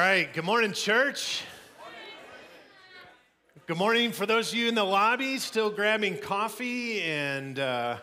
[0.00, 1.44] All right, good morning, church.
[3.66, 7.98] Good morning for those of you in the lobby still grabbing coffee and, uh,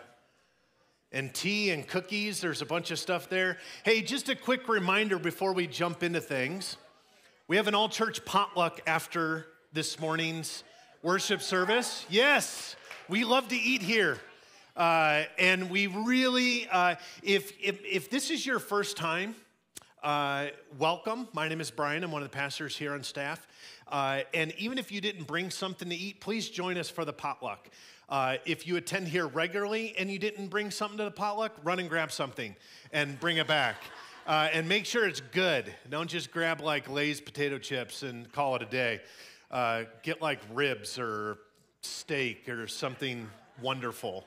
[1.10, 2.40] and tea and cookies.
[2.40, 3.58] There's a bunch of stuff there.
[3.82, 6.76] Hey, just a quick reminder before we jump into things
[7.48, 10.62] we have an all church potluck after this morning's
[11.02, 12.06] worship service.
[12.08, 12.76] Yes,
[13.08, 14.18] we love to eat here.
[14.76, 16.94] Uh, and we really, uh,
[17.24, 19.34] if, if, if this is your first time,
[20.02, 20.46] uh,
[20.78, 21.28] welcome.
[21.32, 22.04] My name is Brian.
[22.04, 23.46] I'm one of the pastors here on staff.
[23.88, 27.12] Uh, and even if you didn't bring something to eat, please join us for the
[27.12, 27.68] potluck.
[28.08, 31.78] Uh, if you attend here regularly and you didn't bring something to the potluck, run
[31.78, 32.54] and grab something
[32.92, 33.82] and bring it back.
[34.26, 35.72] Uh, and make sure it's good.
[35.88, 39.00] Don't just grab like Lay's potato chips and call it a day.
[39.50, 41.38] Uh, get like ribs or
[41.80, 43.28] steak or something
[43.62, 44.26] wonderful.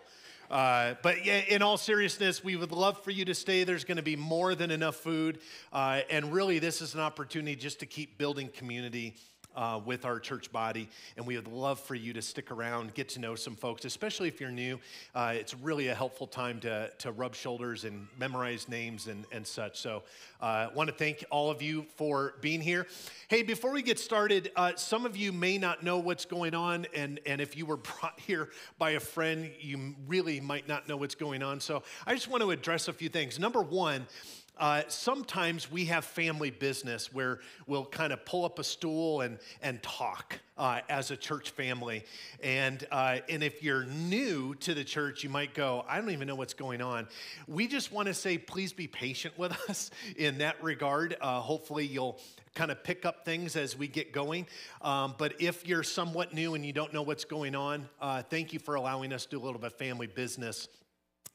[0.52, 3.64] Uh, but in all seriousness, we would love for you to stay.
[3.64, 5.40] There's going to be more than enough food.
[5.72, 9.16] Uh, and really, this is an opportunity just to keep building community
[9.56, 10.90] uh, with our church body.
[11.18, 14.28] And we would love for you to stick around, get to know some folks, especially
[14.28, 14.80] if you're new.
[15.14, 19.46] Uh, it's really a helpful time to, to rub shoulders and memorize names and, and
[19.46, 19.80] such.
[19.80, 20.04] So
[20.42, 22.88] I uh, want to thank all of you for being here.
[23.28, 26.88] Hey, before we get started, uh, some of you may not know what's going on.
[26.96, 30.98] And, and if you were brought here by a friend, you really might not know
[30.98, 31.60] what's going on.
[31.60, 33.40] So I just want to address a few things.
[33.40, 34.08] Number one,
[34.58, 39.40] uh, sometimes we have family business where we'll kind of pull up a stool and,
[39.62, 42.04] and talk uh, as a church family.
[42.44, 46.28] And, uh, and if you're new to the church, you might go, I don't even
[46.28, 47.08] know what's going on.
[47.48, 51.18] We just want to say, please be patient with us in that regard.
[51.20, 52.20] Uh, hopefully, you'll
[52.54, 54.46] kind of pick up things as we get going.
[54.82, 58.54] Um, but if you're somewhat new and you don't know what's going on, uh, thank
[58.54, 60.68] you for allowing us to do a little bit of family business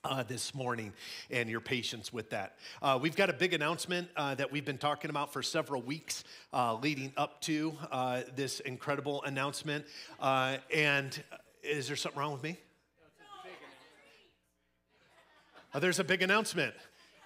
[0.06, 0.92] uh, this morning
[1.30, 2.56] and your patience with that.
[2.80, 6.24] Uh, we've got a big announcement uh, that we've been talking about for several weeks
[6.52, 9.84] uh, leading up to uh, this incredible announcement.
[10.20, 11.22] Uh, and
[11.62, 12.56] is there something wrong with me?
[15.74, 16.74] Oh, there's a big announcement.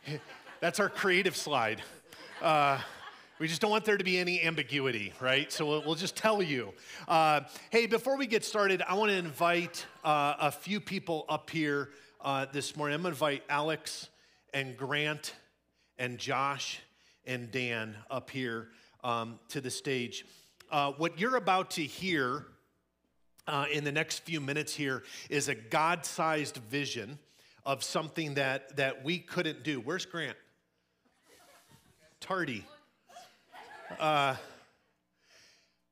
[0.60, 1.82] That's our creative slide.
[3.38, 5.50] We just don't want there to be any ambiguity, right?
[5.50, 6.72] So we'll, we'll just tell you.
[7.70, 11.90] Hey, before we get started, I want to invite a few people up here
[12.22, 12.94] uh, this morning.
[12.94, 14.08] I'm going to invite Alex
[14.52, 15.34] and Grant
[15.98, 16.80] and Josh
[17.24, 18.68] and Dan up here
[19.02, 20.26] um, to the stage.
[20.70, 22.46] Uh, what you're about to hear
[23.46, 27.18] uh, in the next few minutes here is a God sized vision
[27.64, 29.80] of something that, that we couldn't do.
[29.80, 30.36] Where's Grant?
[32.20, 32.64] Tardy.
[33.98, 34.36] Uh,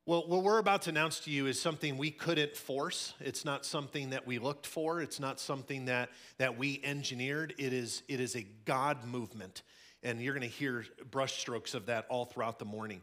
[0.09, 3.13] well, what we're about to announce to you is something we couldn't force.
[3.21, 5.03] It's not something that we looked for.
[5.03, 6.09] It's not something that,
[6.39, 7.53] that we engineered.
[7.59, 9.61] It is, it is a God movement.
[10.03, 13.03] And you're going to hear brushstrokes of that all throughout the morning.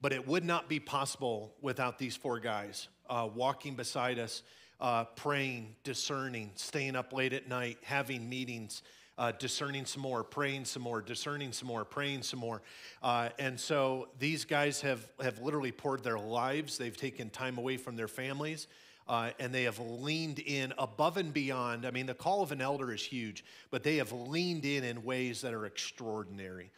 [0.00, 4.42] But it would not be possible without these four guys uh, walking beside us,
[4.80, 8.82] uh, praying, discerning, staying up late at night, having meetings,
[9.20, 12.62] uh, discerning some more, praying some more, discerning some more, praying some more.
[13.02, 17.76] Uh, and so these guys have, have literally poured their lives, they've taken time away
[17.76, 18.66] from their families.
[19.06, 21.84] Uh, and they have leaned in above and beyond.
[21.84, 25.02] I mean, the call of an elder is huge, but they have leaned in in
[25.02, 26.70] ways that are extraordinary.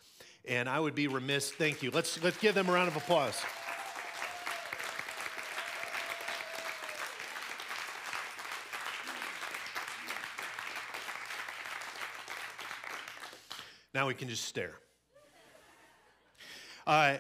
[0.49, 1.53] And I would be remiss.
[1.53, 1.91] Thank you.
[1.91, 3.39] Let's let's give them a round of applause.
[13.95, 14.75] Now we can just stare.
[16.87, 17.19] Uh,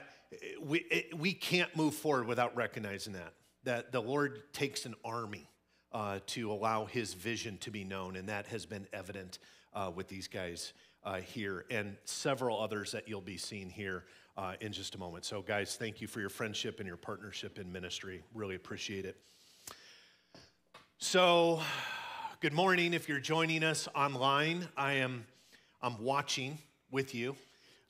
[0.63, 3.35] we, it, we can't move forward without recognizing that,
[3.65, 5.49] that the Lord takes an army
[5.93, 9.39] uh, to allow his vision to be known, and that has been evident
[9.75, 10.73] uh, with these guys
[11.05, 14.05] uh, here and several others that you'll be seeing here
[14.39, 15.27] uh, in just a moment.
[15.27, 18.23] So, guys, thank you for your friendship and your partnership in ministry.
[18.35, 19.17] Really appreciate it.
[20.97, 21.61] So,
[22.41, 24.69] good morning if you're joining us online.
[24.77, 25.27] I am
[25.83, 26.59] I'm watching
[26.93, 27.35] with you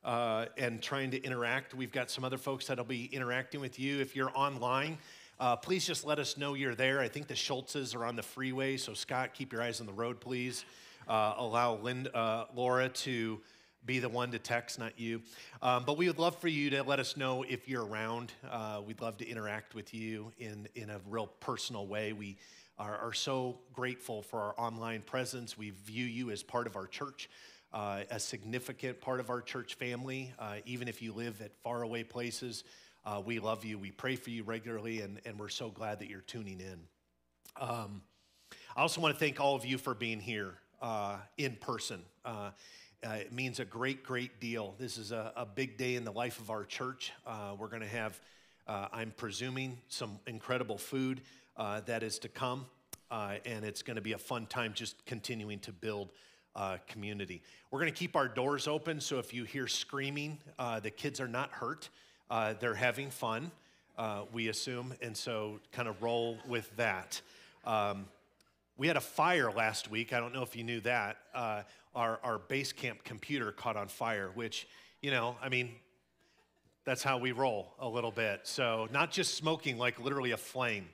[0.03, 1.75] uh, and trying to interact.
[1.75, 4.01] We've got some other folks that'll be interacting with you.
[4.01, 4.97] If you're online,
[5.39, 7.01] uh, please just let us know you're there.
[7.01, 9.93] I think the Schultzes are on the freeway, so Scott, keep your eyes on the
[9.93, 10.65] road, please.
[11.07, 13.41] Uh, allow Linda, uh, Laura to
[13.85, 15.21] be the one to text, not you.
[15.61, 18.33] Um, but we would love for you to let us know if you're around.
[18.49, 22.15] Uh, we'd love to interact with you in, in a real personal way.
[22.15, 22.39] We
[22.79, 25.59] are, are so grateful for our online presence.
[25.59, 27.29] We view you as part of our church
[27.73, 32.03] uh, a significant part of our church family, uh, even if you live at faraway
[32.03, 32.65] places.
[33.05, 33.79] Uh, we love you.
[33.79, 36.79] We pray for you regularly, and, and we're so glad that you're tuning in.
[37.61, 38.03] Um,
[38.77, 42.03] I also want to thank all of you for being here uh, in person.
[42.25, 42.51] Uh,
[43.05, 44.77] Uh, it means a great, great deal.
[44.79, 47.13] This is a, a big day in the life of our church.
[47.59, 48.21] We're going to have,
[48.69, 51.21] I'm presuming, some incredible food
[51.57, 52.67] that is to come,
[53.11, 56.13] and it's going to be a fun time just continuing to build
[56.55, 57.43] uh, community.
[57.71, 60.39] We're going to keep our doors open, so if you hear screaming,
[60.83, 61.89] the kids are not hurt.
[62.61, 63.51] they're having fun,
[64.33, 67.21] we assume, and so kind of roll with that.
[67.65, 68.07] Um,
[68.77, 70.13] we had a fire last week.
[70.13, 71.19] I don't know if you knew that.
[71.35, 71.63] Uh,
[71.95, 74.67] our, our base camp computer caught on fire, which,
[75.03, 75.71] you know, I mean,
[76.85, 78.41] that's how we roll a little bit.
[78.45, 80.87] So, not just smoking, like literally a flame.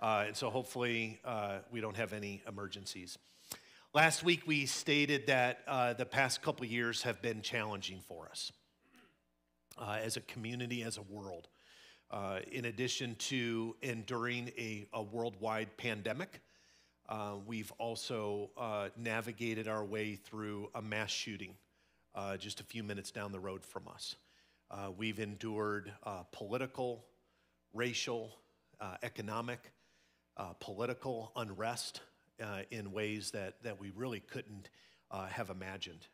[0.00, 3.18] Uh, and so, hopefully, uh, we don't have any emergencies.
[3.94, 8.50] Last week, we stated that uh, the past couple years have been challenging for us
[9.78, 11.46] uh, as a community, as a world.
[12.10, 16.40] Uh, in addition to enduring a, a worldwide pandemic,
[17.08, 21.54] uh, we've also uh, navigated our way through a mass shooting
[22.16, 24.16] uh, just a few minutes down the road from us.
[24.98, 25.92] We've endured
[26.32, 27.04] political,
[27.72, 28.38] racial,
[29.04, 29.60] economic,
[30.58, 32.00] political unrest
[32.70, 34.68] in ways that, that we really couldn't
[35.10, 36.06] have imagined.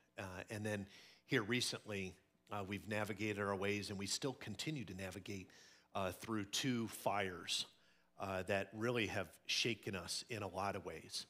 [0.51, 0.87] and then
[1.27, 2.15] here recently,
[2.67, 5.49] we've navigated our ways and we still continue to navigate
[6.21, 7.67] through two fires
[8.21, 11.27] uh, that really have shaken us in a lot of ways.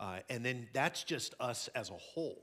[0.00, 2.42] Uh, and then that's just us as a whole.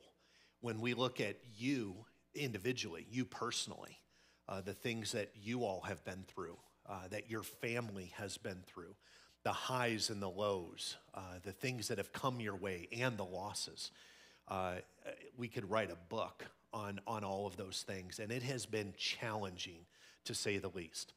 [0.62, 1.96] When we look at you
[2.34, 4.00] individually, you personally,
[4.48, 6.58] uh, the things that you all have been through,
[6.88, 8.96] uh, that your family has been through,
[9.46, 13.24] the highs and the lows, uh, the things that have come your way, and the
[13.24, 13.92] losses.
[14.48, 14.74] Uh,
[15.38, 18.92] we could write a book on, on all of those things, and it has been
[18.98, 19.86] challenging
[20.26, 21.14] to say the least.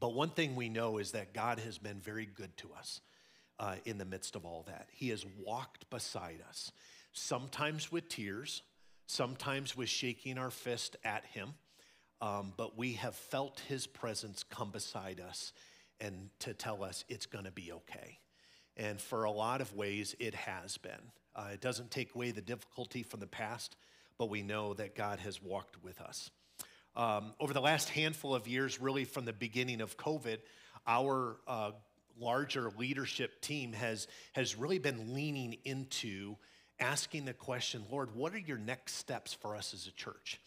[0.00, 3.00] But one thing we know is that God has been very good to us
[3.60, 4.88] uh, in the midst of all that.
[4.90, 6.72] He has walked beside us,
[7.12, 8.62] sometimes with tears,
[9.06, 11.54] sometimes with shaking our fist at Him,
[12.20, 15.52] um, but we have felt His presence come beside us
[16.00, 18.18] and to tell us it's going to be okay.
[18.76, 20.92] And for a lot of ways, it has been.
[21.36, 23.76] Uh, it doesn't take away the difficulty from the past,
[24.18, 26.30] but we know that God has walked with us.
[26.96, 30.38] Um, over the last handful of years, really from the beginning of COVID,
[30.86, 31.72] our uh,
[32.18, 36.36] larger leadership team has, has really been leaning into
[36.78, 40.40] asking the question Lord, what are your next steps for us as a church?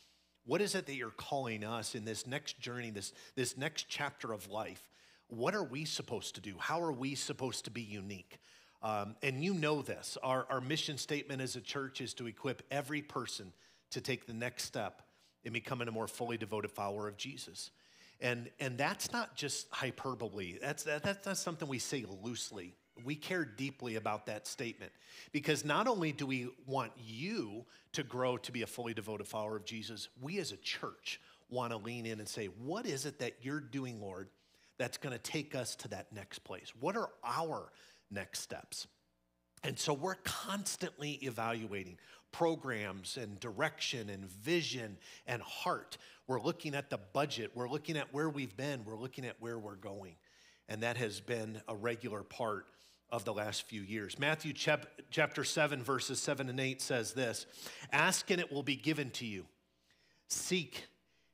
[0.45, 4.31] What is it that you're calling us in this next journey, this, this next chapter
[4.31, 4.89] of life?
[5.29, 6.55] What are we supposed to do?
[6.57, 8.39] How are we supposed to be unique?
[8.81, 10.17] Um, and you know this.
[10.23, 13.51] Our, our mission statement as a church is to equip every person
[13.91, 15.01] to take the next step
[15.43, 17.71] in becoming a more fully devoted follower of Jesus.
[18.19, 22.73] And, and that's not just hyperbole, that's, that, that's not something we say loosely.
[23.05, 24.91] We care deeply about that statement
[25.31, 29.55] because not only do we want you to grow to be a fully devoted follower
[29.55, 33.19] of Jesus, we as a church want to lean in and say, What is it
[33.19, 34.29] that you're doing, Lord,
[34.77, 36.71] that's going to take us to that next place?
[36.79, 37.71] What are our
[38.11, 38.87] next steps?
[39.63, 41.97] And so we're constantly evaluating
[42.31, 45.97] programs and direction and vision and heart.
[46.27, 49.57] We're looking at the budget, we're looking at where we've been, we're looking at where
[49.57, 50.15] we're going.
[50.69, 52.65] And that has been a regular part
[53.09, 54.19] of the last few years.
[54.19, 57.45] Matthew chapter 7, verses 7 and 8 says this
[57.91, 59.45] Ask and it will be given to you,
[60.27, 60.85] seek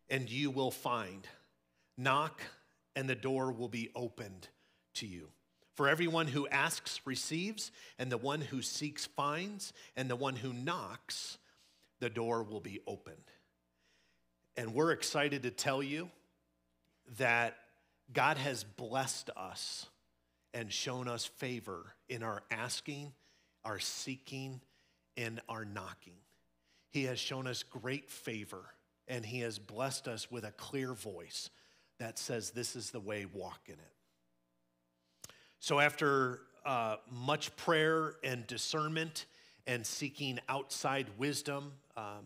[0.10, 1.28] and you will find,
[1.98, 2.42] knock
[2.96, 4.48] and the door will be opened
[4.96, 5.30] to you.
[5.76, 10.54] For everyone who asks receives, and the one who seeks finds, and the one who
[10.54, 11.40] knocks,
[12.00, 13.18] the door will be opened.
[14.56, 16.10] And we're excited to tell you
[17.18, 17.56] that
[18.12, 19.88] God has blessed us
[20.54, 23.12] and shown us favor in our asking,
[23.66, 24.62] our seeking,
[25.18, 26.18] and our knocking.
[26.92, 28.64] He has shown us great favor,
[29.08, 31.50] and He has blessed us with a clear voice
[32.04, 33.94] that says, This is the way, walk in it.
[35.60, 39.26] So, after uh, much prayer and discernment
[39.66, 42.26] and seeking outside wisdom, um,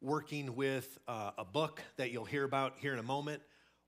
[0.00, 3.42] working with uh, a book that you'll hear about here in a moment,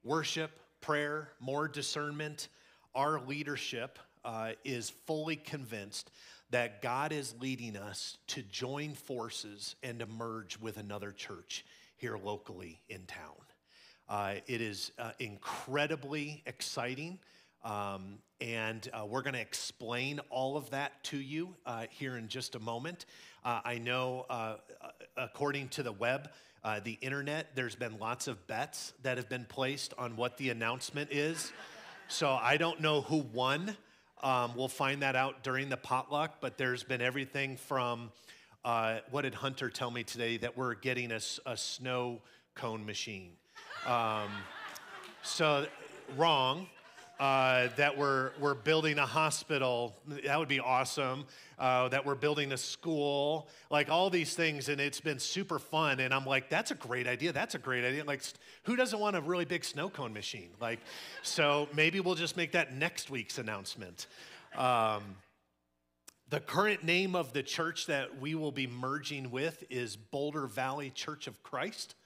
[0.05, 0.51] worship,
[0.83, 2.49] prayer, more discernment,
[2.95, 6.11] our leadership uh, is fully convinced
[6.51, 11.65] that God is leading us to join forces and to merge with another church
[11.97, 13.37] here locally in town.
[14.11, 17.17] Uh, it is uh, incredibly exciting.
[17.65, 22.27] Um, and uh, we're going to explain all of that to you uh, here in
[22.27, 23.07] just a moment.
[23.45, 24.57] Uh, I know, uh,
[25.17, 26.29] according to the web,
[26.83, 31.13] the internet, there's been lots of bets that have been placed on what the announcement
[31.13, 31.53] is.
[32.09, 33.77] So I don't know who won.
[34.23, 38.11] Um, we'll find that out during the potluck, but there's been everything from
[39.11, 40.37] what did Hunter tell me today?
[40.39, 42.23] That we're getting a, a snow
[42.57, 43.31] cone machine.
[43.87, 44.31] Um,
[45.23, 45.67] so,
[46.17, 46.67] wrong.
[47.21, 49.95] Uh, that we're, we're building a hospital.
[50.25, 51.27] That would be awesome.
[51.59, 54.71] Uh, that we're building a school, like all these things.
[54.71, 56.01] And it's been super fun.
[56.01, 57.31] And I'm like, that's a great idea.
[57.31, 58.05] That's a great idea.
[58.05, 58.23] Like,
[58.63, 60.49] who doesn't want a really big snow cone machine?
[60.63, 60.79] Like,
[61.23, 64.07] so maybe we'll just make that next week's announcement.
[64.57, 65.03] Um,
[66.31, 70.89] the current name of the church that we will be merging with is Boulder Valley
[70.89, 71.97] Church of Christ.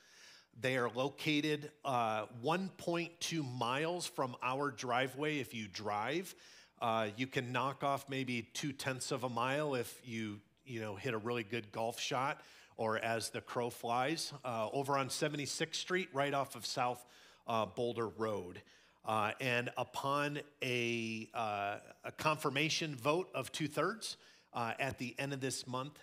[0.61, 6.35] They are located uh, 1.2 miles from our driveway if you drive.
[6.81, 10.97] Uh, you can knock off maybe two tenths of a mile if you, you know,
[10.97, 12.41] hit a really good golf shot
[12.77, 14.33] or as the crow flies.
[14.45, 17.05] Uh, over on 76th Street, right off of South
[17.47, 18.61] uh, Boulder Road.
[19.05, 24.17] Uh, and upon a, uh, a, confirmation vote of two thirds
[24.55, 25.99] at the end of this month,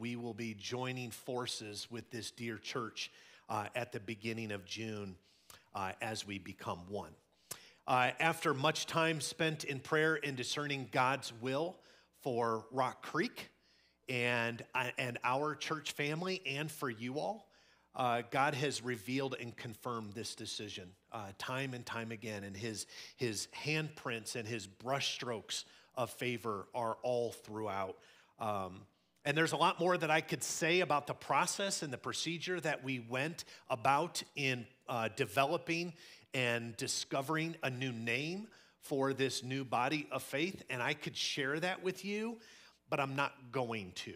[0.00, 3.10] we will be joining forces with this dear church
[3.50, 5.16] uh, at the beginning of June
[5.74, 7.10] uh, as we become one.
[7.86, 11.76] Uh, after much time spent in prayer and discerning God's will
[12.22, 13.50] for Rock Creek
[14.08, 17.48] and, uh, and our church family and for you all,
[17.96, 22.86] uh, God has revealed and confirmed this decision uh, time and time again, and his,
[23.16, 25.64] his handprints and his brushstrokes
[25.96, 27.96] of favor are all throughout.
[28.38, 28.82] Um,
[29.24, 32.60] and there's a lot more that I could say about the process and the procedure
[32.60, 35.92] that we went about in uh, developing
[36.32, 38.48] and discovering a new name
[38.80, 40.62] for this new body of faith.
[40.70, 42.38] And I could share that with you,
[42.88, 44.14] but I'm not going to.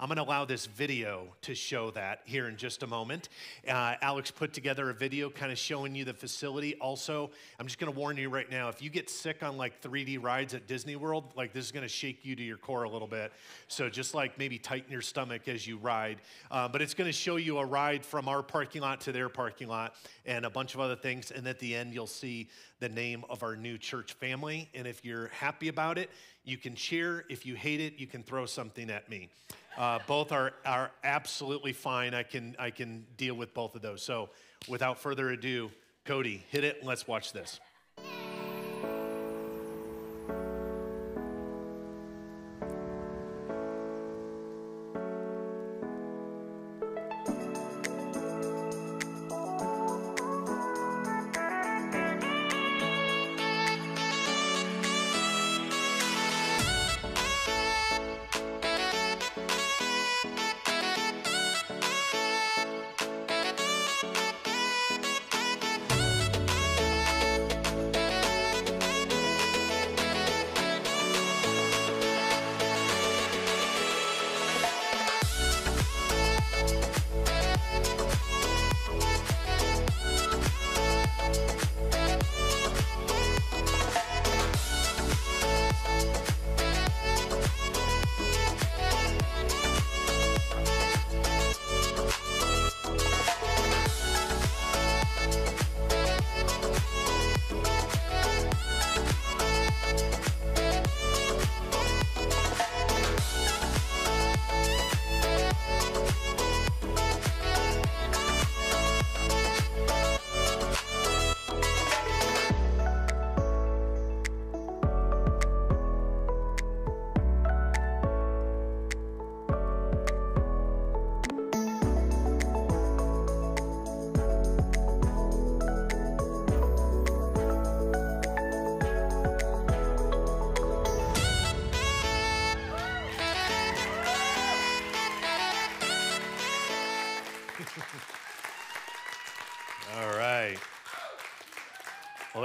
[0.00, 3.28] I'm going to allow this video to show that here in just a moment.
[3.68, 6.74] Uh, Alex put together a video kind of showing you the facility.
[6.76, 7.28] Also,
[7.58, 10.22] I'm just going to warn you right now if you get sick on like 3D
[10.22, 12.88] rides at Disney World, like this is going to shake you to your core a
[12.88, 13.30] little bit.
[13.68, 16.22] So just like maybe tighten your stomach as you ride.
[16.50, 19.28] Uh, but it's going to show you a ride from our parking lot to their
[19.28, 21.30] parking lot and a bunch of other things.
[21.30, 24.70] And at the end, you'll see the name of our new church family.
[24.74, 26.08] And if you're happy about it,
[26.42, 27.26] you can cheer.
[27.28, 29.28] If you hate it, you can throw something at me.
[29.76, 32.14] Uh, both are, are absolutely fine.
[32.14, 34.02] I can, I can deal with both of those.
[34.02, 34.30] So
[34.68, 35.70] without further ado,
[36.04, 37.60] Cody, hit it let's watch this.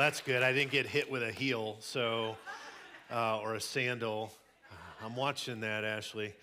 [0.05, 0.43] That's good.
[0.43, 2.37] I didn't get hit with a heel, so
[3.11, 4.31] uh, or a sandal.
[5.03, 6.35] I'm watching that, Ashley.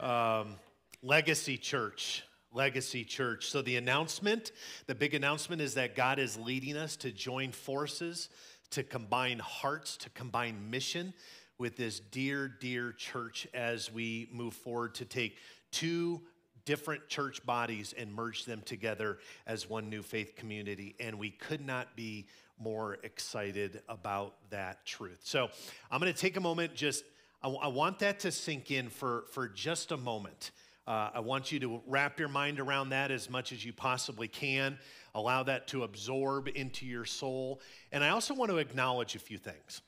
[0.00, 0.56] Um,
[1.02, 2.24] Legacy Church.
[2.52, 3.46] Legacy Church.
[3.46, 4.52] So the announcement,
[4.86, 8.28] the big announcement is that God is leading us to join forces,
[8.72, 11.14] to combine hearts, to combine mission
[11.56, 15.38] with this dear, dear church as we move forward to take
[15.72, 16.20] two
[16.66, 20.94] different church bodies and merge them together as one new faith community.
[21.00, 22.26] And we could not be
[22.60, 25.20] more excited about that truth.
[25.24, 25.48] So
[25.90, 27.04] I'm going to take a moment, just,
[27.42, 30.50] I, I, want that to sink in for, for just a moment.
[30.86, 34.28] Uh, I want you to wrap your mind around that as much as you possibly
[34.28, 34.78] can.
[35.14, 37.60] Allow that to absorb into your soul.
[37.92, 39.82] And I also want to acknowledge a few things.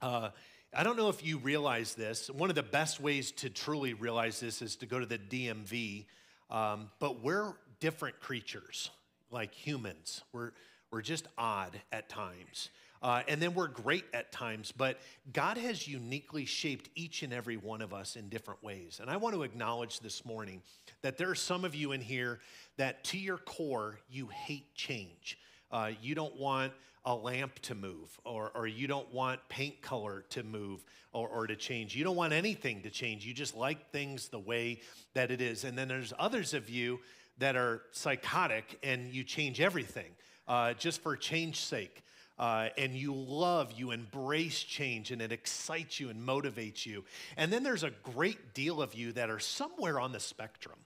[0.00, 0.30] Uh,
[0.74, 2.28] I don't know if you realize this.
[2.30, 6.06] One of the best ways to truly realize this is to go to the DMV.
[6.50, 8.90] Um, but we're different creatures,
[9.30, 10.22] like humans.
[10.32, 10.52] We're,
[10.90, 12.70] we're just odd at times.
[13.02, 14.98] Uh, and then we're great at times, but
[15.32, 18.98] God has uniquely shaped each and every one of us in different ways.
[19.00, 20.62] And I want to acknowledge this morning
[21.02, 22.40] that there are some of you in here
[22.78, 25.38] that to your core, you hate change.
[25.70, 26.72] Uh, you don't want
[27.04, 31.46] a lamp to move, or, or you don't want paint color to move or, or
[31.46, 31.94] to change.
[31.94, 33.24] You don't want anything to change.
[33.24, 34.80] You just like things the way
[35.14, 35.62] that it is.
[35.62, 36.98] And then there's others of you
[37.38, 40.10] that are psychotic and you change everything
[40.48, 42.02] uh, just for change's sake.
[42.38, 47.02] Uh, and you love, you embrace change, and it excites you and motivates you.
[47.38, 50.78] And then there's a great deal of you that are somewhere on the spectrum.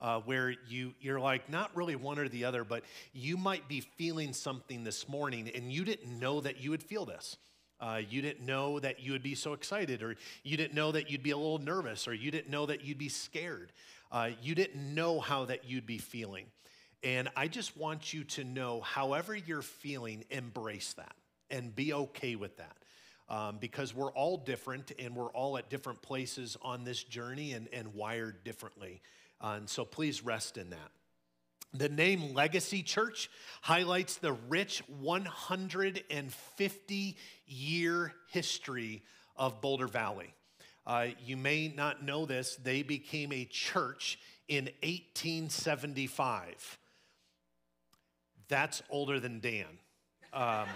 [0.00, 3.80] Uh, where you you're like not really one or the other, but you might be
[3.80, 7.36] feeling something this morning, and you didn't know that you would feel this.
[7.80, 11.10] Uh, you didn't know that you would be so excited, or you didn't know that
[11.10, 13.72] you'd be a little nervous, or you didn't know that you'd be scared.
[14.12, 16.46] Uh, you didn't know how that you'd be feeling.
[17.02, 21.14] And I just want you to know, however you're feeling, embrace that
[21.50, 22.76] and be okay with that.
[23.30, 27.68] Um, because we're all different and we're all at different places on this journey and,
[27.74, 29.02] and wired differently.
[29.38, 30.90] Uh, and so please rest in that.
[31.74, 33.28] The name Legacy Church
[33.60, 39.02] highlights the rich 150 year history
[39.36, 40.32] of Boulder Valley.
[40.86, 46.78] Uh, you may not know this, they became a church in 1875.
[48.48, 49.66] That's older than Dan.
[50.32, 50.66] Um,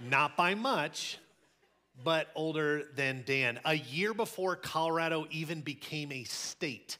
[0.00, 1.18] not by much,
[2.04, 3.60] but older than Dan.
[3.64, 6.98] A year before Colorado even became a state,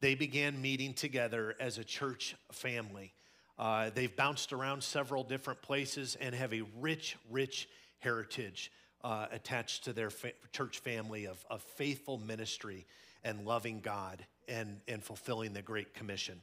[0.00, 3.12] they began meeting together as a church family.
[3.58, 7.68] Uh, they've bounced around several different places and have a rich, rich
[8.00, 8.70] heritage
[9.02, 12.86] uh, attached to their fa- church family of, of faithful ministry
[13.24, 16.42] and loving God and, and fulfilling the Great Commission.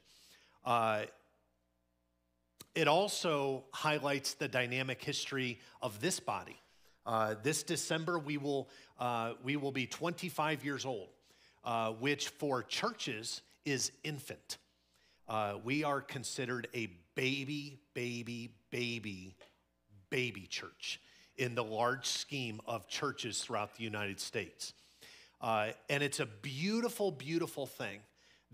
[0.64, 1.02] Uh,
[2.74, 6.60] it also highlights the dynamic history of this body.
[7.06, 11.08] Uh, this December, we will, uh, we will be 25 years old,
[11.64, 14.58] uh, which for churches is infant.
[15.28, 19.34] Uh, we are considered a baby, baby, baby,
[20.10, 21.00] baby church
[21.36, 24.72] in the large scheme of churches throughout the United States.
[25.40, 28.00] Uh, and it's a beautiful, beautiful thing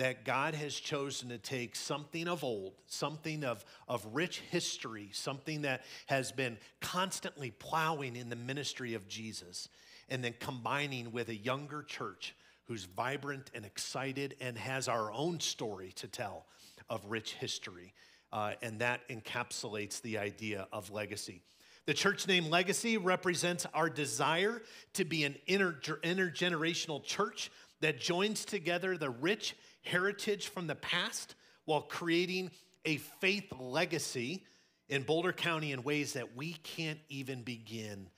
[0.00, 5.60] that God has chosen to take something of old, something of, of rich history, something
[5.60, 9.68] that has been constantly plowing in the ministry of Jesus,
[10.08, 12.34] and then combining with a younger church
[12.64, 16.46] who's vibrant and excited and has our own story to tell
[16.88, 17.92] of rich history.
[18.32, 21.42] Uh, and that encapsulates the idea of legacy.
[21.84, 24.62] The church name Legacy represents our desire
[24.94, 31.34] to be an inter- intergenerational church that joins together the rich heritage from the past
[31.64, 32.50] while creating
[32.84, 34.44] a faith legacy
[34.88, 38.08] in Boulder County in ways that we can't even begin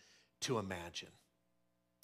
[0.40, 1.10] to imagine.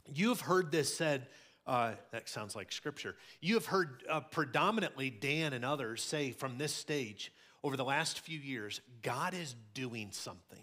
[0.07, 1.27] You've heard this said,
[1.67, 3.17] uh, that sounds like scripture.
[3.41, 8.21] You have heard uh, predominantly Dan and others say from this stage over the last
[8.21, 10.63] few years God is doing something.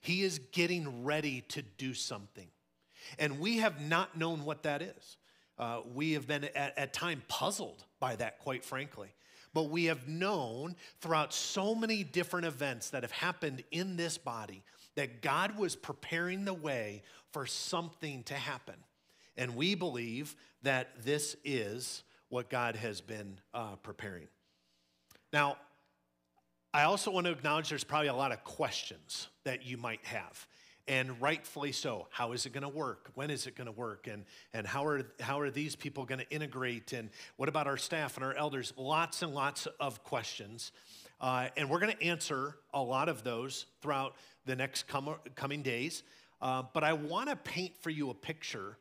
[0.00, 2.48] He is getting ready to do something.
[3.18, 5.16] And we have not known what that is.
[5.58, 9.08] Uh, we have been at, at time puzzled by that, quite frankly.
[9.52, 14.64] But we have known throughout so many different events that have happened in this body
[14.96, 18.74] that God was preparing the way for something to happen.
[19.36, 24.26] And we believe that this is what God has been uh, preparing.
[25.32, 25.56] Now,
[26.72, 30.46] I also want to acknowledge there's probably a lot of questions that you might have
[30.86, 32.06] and rightfully so.
[32.10, 33.10] How is it going to work?
[33.14, 34.06] When is it going to work?
[34.06, 36.92] And, and how, are, how are these people going to integrate?
[36.92, 38.72] And what about our staff and our elders?
[38.76, 40.72] Lots and lots of questions.
[41.20, 45.62] Uh, and we're going to answer a lot of those throughout the next com- coming
[45.62, 46.02] days.
[46.42, 48.76] Uh, but I want to paint for you a picture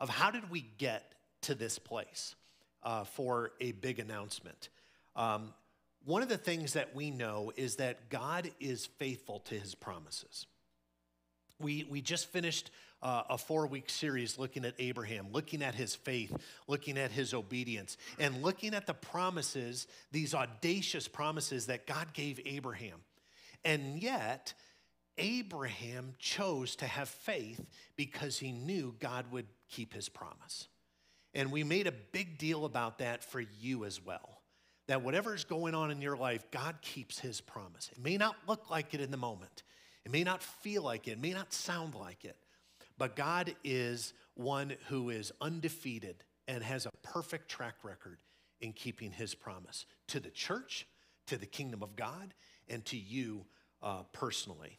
[0.00, 2.34] of how did we get to this place
[2.82, 4.70] uh, for a big announcement.
[5.14, 5.52] Um,
[6.04, 10.46] one of the things that we know is that God is faithful to his promises.
[11.62, 12.70] We, we just finished
[13.02, 16.36] uh, a four week series looking at Abraham, looking at his faith,
[16.68, 22.40] looking at his obedience, and looking at the promises, these audacious promises that God gave
[22.44, 22.98] Abraham.
[23.64, 24.54] And yet,
[25.18, 27.64] Abraham chose to have faith
[27.96, 30.68] because he knew God would keep his promise.
[31.34, 34.40] And we made a big deal about that for you as well.
[34.88, 37.88] That whatever's going on in your life, God keeps his promise.
[37.92, 39.62] It may not look like it in the moment,
[40.04, 42.36] it may not feel like it, it may not sound like it,
[42.98, 48.18] but God is one who is undefeated and has a perfect track record
[48.60, 50.86] in keeping his promise to the church,
[51.26, 52.34] to the kingdom of God,
[52.68, 53.44] and to you
[53.82, 54.78] uh, personally.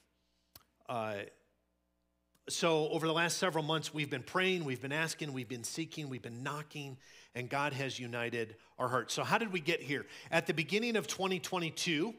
[0.88, 1.16] Uh,
[2.50, 6.10] so, over the last several months, we've been praying, we've been asking, we've been seeking,
[6.10, 6.98] we've been knocking,
[7.36, 9.14] and God has united our hearts.
[9.14, 10.06] So, how did we get here?
[10.30, 12.14] At the beginning of 2022,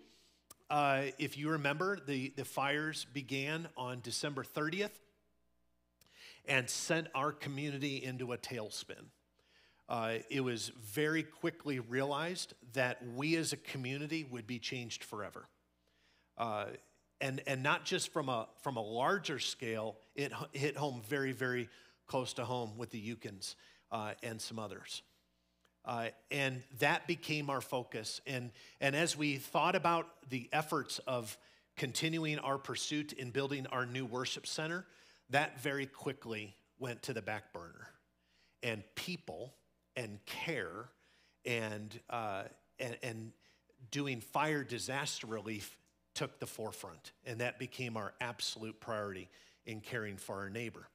[0.70, 4.90] uh, if you remember, the, the fires began on December 30th
[6.46, 9.06] and sent our community into a tailspin.
[9.88, 15.46] Uh, it was very quickly realized that we as a community would be changed forever.
[16.38, 16.66] Uh,
[17.20, 21.68] and, and not just from a, from a larger scale, it hit home very, very
[22.06, 23.54] close to home with the Yukons
[23.92, 25.02] uh, and some others.
[25.84, 28.20] Uh, and that became our focus.
[28.26, 31.36] And, and as we thought about the efforts of
[31.76, 34.86] continuing our pursuit in building our new worship center,
[35.30, 37.88] that very quickly went to the back burner.
[38.62, 39.54] And people
[39.96, 40.88] and care
[41.44, 42.44] and, uh,
[42.78, 43.32] and, and
[43.90, 45.76] doing fire disaster relief
[46.14, 47.12] took the forefront.
[47.26, 49.28] And that became our absolute priority
[49.66, 50.88] in caring for our neighbor.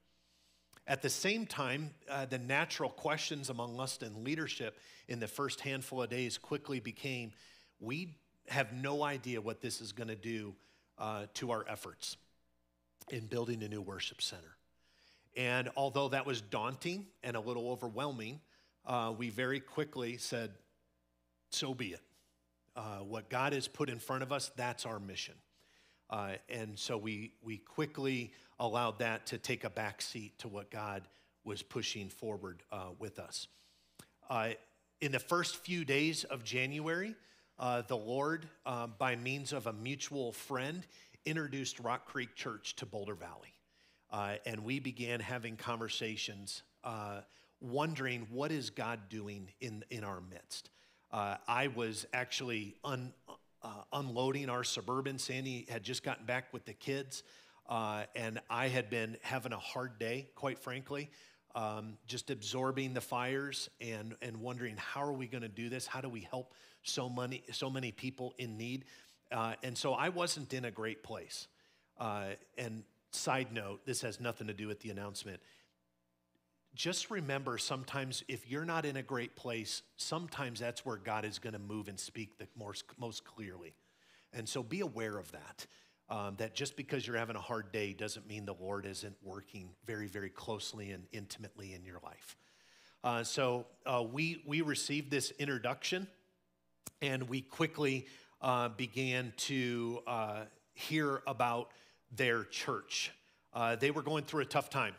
[0.90, 5.62] At the same time, uh, the natural questions among us in leadership in the first
[5.62, 7.32] handful of days quickly became
[7.80, 10.56] we have no idea what this is going to do
[10.98, 12.18] uh, to our efforts
[13.10, 14.58] in building a new worship center.
[15.38, 18.42] And although that was daunting and a little overwhelming,
[18.84, 20.50] uh, we very quickly said,
[21.52, 22.02] so be it.
[22.76, 25.36] Uh, what God has put in front of us, that's our mission.
[26.10, 30.72] Uh, and so we, we quickly allowed that to take a back seat to what
[30.72, 31.04] God
[31.44, 33.48] was pushing forward uh, with us.
[34.30, 34.50] Uh,
[35.02, 37.16] in the first few days of January,
[37.58, 40.86] uh, the Lord, um, by means of a mutual friend,
[41.26, 43.54] introduced Rock Creek Church to Boulder Valley.
[44.12, 47.22] Uh, and we began having conversations, uh,
[47.62, 50.72] wondering what is God doing in, in our midst.
[51.12, 53.12] I was actually un,
[53.62, 55.18] uh, unloading our suburban.
[55.18, 57.24] Sandy had just gotten back with the kids,
[57.68, 61.10] uh, and I had been having a hard day, quite frankly,
[61.56, 65.86] um, just absorbing the fires and, and wondering how are we going to do this?
[65.86, 68.86] How do we help so many, so many people in need?
[69.32, 71.48] Uh, and so I wasn't in a great place.
[72.00, 75.42] and Side note, this has nothing to do with the announcement.
[76.76, 81.40] Just remember sometimes if you're not in a great place, sometimes that's where God is
[81.40, 83.74] going to move and speak the most, most clearly.
[84.34, 85.66] And so be aware of that.
[86.12, 89.70] Um, that just because you're having a hard day doesn't mean the Lord isn't working
[89.86, 92.36] very, very closely and intimately in your life.
[93.04, 96.08] Uh, so uh, we, we received this introduction
[97.02, 98.08] and we quickly
[98.42, 100.42] uh, began to uh,
[100.74, 101.70] hear about
[102.16, 103.12] their church.
[103.54, 104.96] Uh, they were going through a tough time,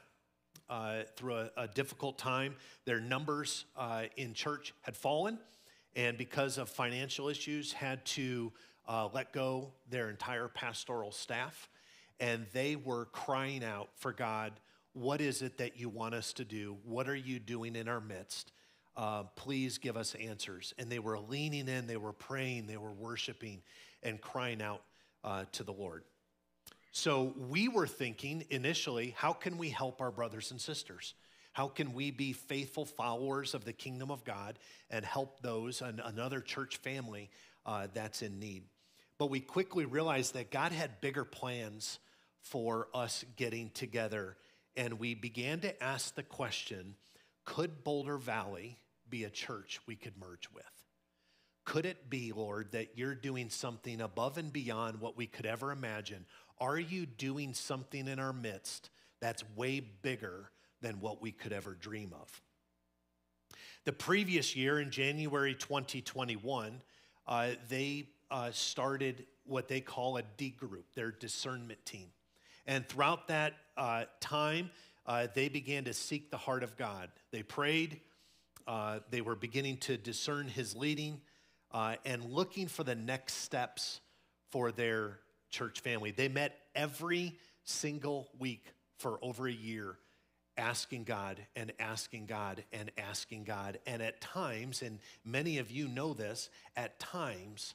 [0.70, 2.54] uh, through a, a, difficult time.
[2.84, 5.38] Their numbers uh, in church had fallen,
[5.96, 8.52] and because of financial issues, had to
[8.88, 11.68] uh, let go their entire pastoral staff.
[12.20, 14.52] And they were crying out for God,
[14.92, 16.76] What is it that you want us to do?
[16.84, 18.52] What are you doing in our midst?
[18.96, 20.74] Uh, please give us answers.
[20.78, 23.62] And they were leaning in, they were praying, they were worshiping,
[24.02, 24.82] and crying out
[25.24, 26.04] uh, to the Lord.
[26.92, 31.14] So we were thinking initially, how can we help our brothers and sisters?
[31.52, 36.00] How can we be faithful followers of the kingdom of God and help those, and
[36.00, 37.30] another church family
[37.66, 38.64] uh, that's in need?
[39.18, 41.98] But we quickly realized that God had bigger plans
[42.40, 44.36] for us getting together.
[44.76, 46.94] And we began to ask the question
[47.44, 50.64] could Boulder Valley be a church we could merge with?
[51.64, 55.72] Could it be, Lord, that you're doing something above and beyond what we could ever
[55.72, 56.24] imagine?
[56.60, 60.50] Are you doing something in our midst that's way bigger
[60.82, 62.42] than what we could ever dream of?
[63.84, 66.82] The previous year, in January 2021,
[67.26, 72.08] uh, they uh, started what they call a D group, their discernment team.
[72.66, 74.70] And throughout that uh, time,
[75.06, 77.08] uh, they began to seek the heart of God.
[77.32, 78.00] They prayed,
[78.66, 81.20] uh, they were beginning to discern His leading,
[81.72, 84.00] uh, and looking for the next steps
[84.50, 85.20] for their
[85.50, 86.10] church family.
[86.10, 88.64] They met every single week
[88.98, 89.96] for over a year,
[90.56, 93.78] asking God and asking God and asking God.
[93.86, 97.74] And at times, and many of you know this, at times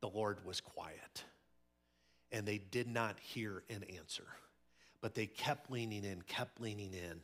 [0.00, 1.24] the Lord was quiet
[2.32, 4.26] and they did not hear an answer.
[5.00, 7.20] But they kept leaning in, kept leaning in.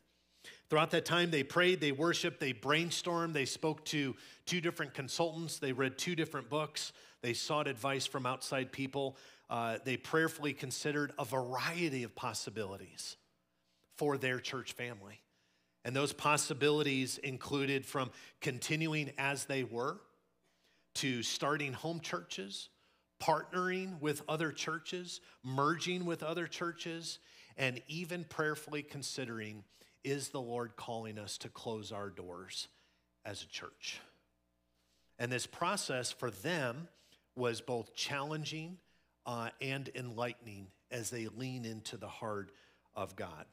[0.68, 5.58] Throughout that time, they prayed, they worshiped, they brainstormed, they spoke to two different consultants,
[5.58, 9.16] they read two different books, they sought advice from outside people.
[9.52, 13.18] Uh, they prayerfully considered a variety of possibilities
[13.98, 15.20] for their church family.
[15.84, 18.10] And those possibilities included from
[18.40, 20.00] continuing as they were
[20.94, 22.70] to starting home churches,
[23.22, 27.18] partnering with other churches, merging with other churches,
[27.58, 29.64] and even prayerfully considering
[30.02, 32.68] is the Lord calling us to close our doors
[33.26, 34.00] as a church?
[35.18, 36.88] And this process for them
[37.36, 38.78] was both challenging
[39.26, 42.52] uh, and enlightening as they lean into the heart
[42.94, 43.46] of God.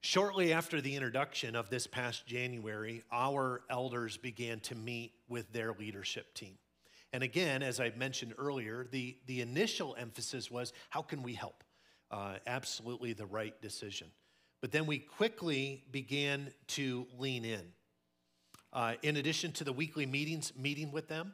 [0.00, 5.72] Shortly after the introduction of this past January, our elders began to meet with their
[5.72, 6.58] leadership team.
[7.14, 11.64] And again, as I mentioned earlier, the, the initial emphasis was how can we help?
[12.10, 14.08] Uh, absolutely the right decision.
[14.60, 17.62] But then we quickly began to lean in.
[18.72, 21.32] Uh, in addition to the weekly meetings, meeting with them,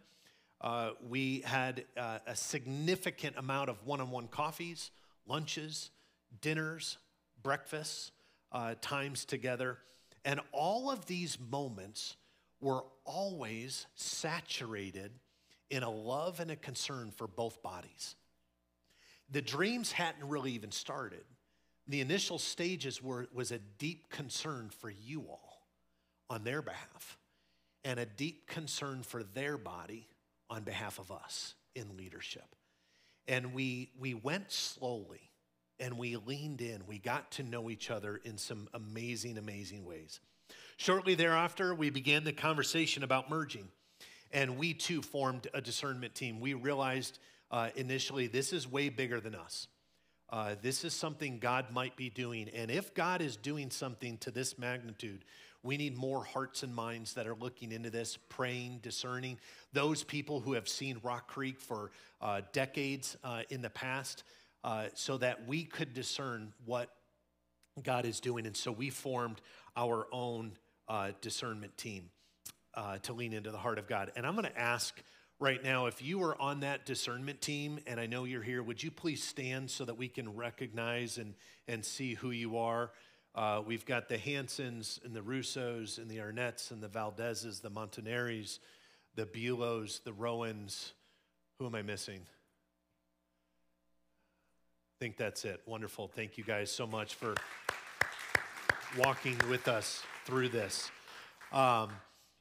[0.61, 4.91] uh, we had uh, a significant amount of one on one coffees,
[5.27, 5.91] lunches,
[6.41, 6.99] dinners,
[7.43, 8.13] breakfasts
[8.53, 9.79] uh, times together.
[10.25, 12.17] And all of these moments
[12.61, 15.13] were always saturated
[15.71, 18.17] in a love and a concern for both bodies.
[19.31, 21.25] The dreams hadn't really even started.
[21.89, 25.67] The initial stages were, was a deep concern for you all
[26.29, 27.19] on their behalf
[27.83, 30.07] and a deep concern for their body
[30.51, 32.55] on behalf of us in leadership.
[33.27, 35.31] And we, we went slowly
[35.79, 36.83] and we leaned in.
[36.87, 40.21] We got to know each other in some amazing, amazing ways.
[40.77, 43.69] Shortly thereafter, we began the conversation about merging,
[44.33, 46.41] and we too formed a discernment team.
[46.41, 47.19] We realized
[47.51, 49.69] uh, initially this is way bigger than us.
[50.31, 52.49] Uh, this is something God might be doing.
[52.51, 55.25] And if God is doing something to this magnitude,
[55.63, 59.39] we need more hearts and minds that are looking into this, praying, discerning.
[59.73, 64.25] Those people who have seen Rock Creek for uh, decades uh, in the past,
[64.65, 66.91] uh, so that we could discern what
[67.83, 68.47] God is doing.
[68.47, 69.41] And so we formed
[69.77, 70.53] our own
[70.89, 72.11] uh, discernment team
[72.75, 74.13] uh, to lean into the heart of God.
[74.17, 75.03] And I'm going to ask
[75.39, 78.83] right now if you are on that discernment team, and I know you're here, would
[78.83, 81.35] you please stand so that we can recognize and,
[81.69, 82.91] and see who you are?
[83.35, 87.71] Uh, we've got the Hansons and the Russos and the Arnett's and the Valdezes, the
[87.71, 88.59] Montaneris,
[89.15, 90.93] the Bulos, the Rowans.
[91.59, 92.21] Who am I missing?
[94.97, 95.61] I think that's it.
[95.67, 96.09] Wonderful.
[96.09, 97.35] Thank you guys so much for
[98.99, 100.91] walking with us through this.
[101.53, 101.91] Um,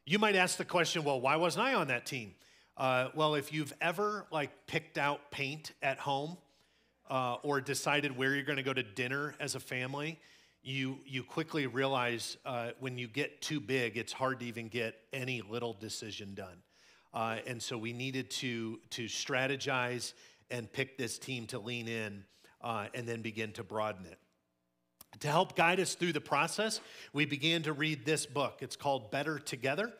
[0.06, 2.34] you might ask the question, well, why wasn't I on that team?
[2.76, 6.38] Uh, well, if you've ever like picked out paint at home
[7.10, 10.18] uh, or decided where you're going to go to dinner as a family,
[10.64, 14.96] you you quickly realize uh, when you get too big, it's hard to even get
[15.14, 16.64] any little decision done.
[17.14, 20.14] Uh, and so we needed to to strategize
[20.52, 22.24] and pick this team to lean in
[22.62, 24.18] uh, and then begin to broaden it.
[25.22, 26.82] To help guide us through the process,
[27.14, 28.60] we began to read this book.
[28.62, 29.92] It's called Better Together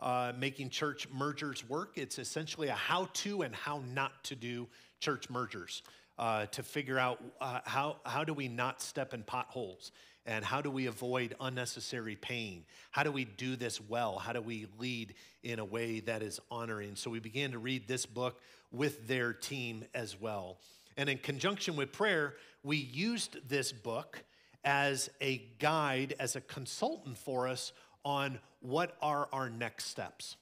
[0.00, 1.92] uh, Making Church Mergers Work.
[1.96, 5.82] It's essentially a how to and how not to do church mergers
[6.18, 9.92] uh, to figure out uh, how, how do we not step in potholes
[10.24, 12.64] and how do we avoid unnecessary pain?
[12.90, 14.18] How do we do this well?
[14.18, 16.96] How do we lead in a way that is honoring?
[16.96, 18.40] So we began to read this book
[18.72, 20.58] with their team as well.
[20.96, 24.22] And in conjunction with prayer, we used this book
[24.64, 27.72] as a guide, as a consultant for us
[28.04, 30.36] on what are our next steps.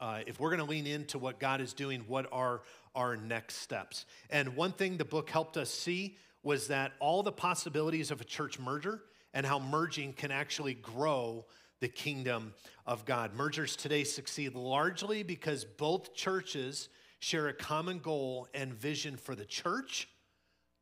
[0.00, 2.60] Uh, if we're going to lean into what God is doing, what are
[2.94, 4.06] our next steps?
[4.30, 8.24] And one thing the book helped us see was that all the possibilities of a
[8.24, 9.02] church merger
[9.32, 11.44] and how merging can actually grow
[11.80, 12.54] the kingdom
[12.86, 13.34] of God.
[13.34, 19.44] Mergers today succeed largely because both churches share a common goal and vision for the
[19.44, 20.08] church,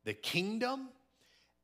[0.03, 0.89] the kingdom,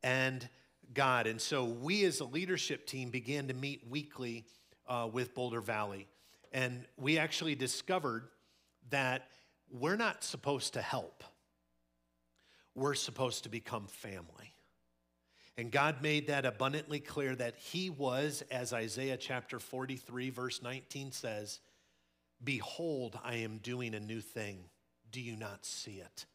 [0.03, 0.47] and
[0.93, 1.27] God.
[1.27, 4.45] And so we as a leadership team began to meet weekly
[4.87, 6.07] uh, with Boulder Valley.
[6.51, 8.29] And we actually discovered
[8.89, 9.27] that
[9.71, 11.23] we're not supposed to help,
[12.75, 14.53] we're supposed to become family.
[15.57, 21.11] And God made that abundantly clear that He was, as Isaiah chapter 43, verse 19
[21.11, 21.59] says,
[22.41, 24.59] Behold, I am doing a new thing.
[25.11, 26.25] Do you not see it?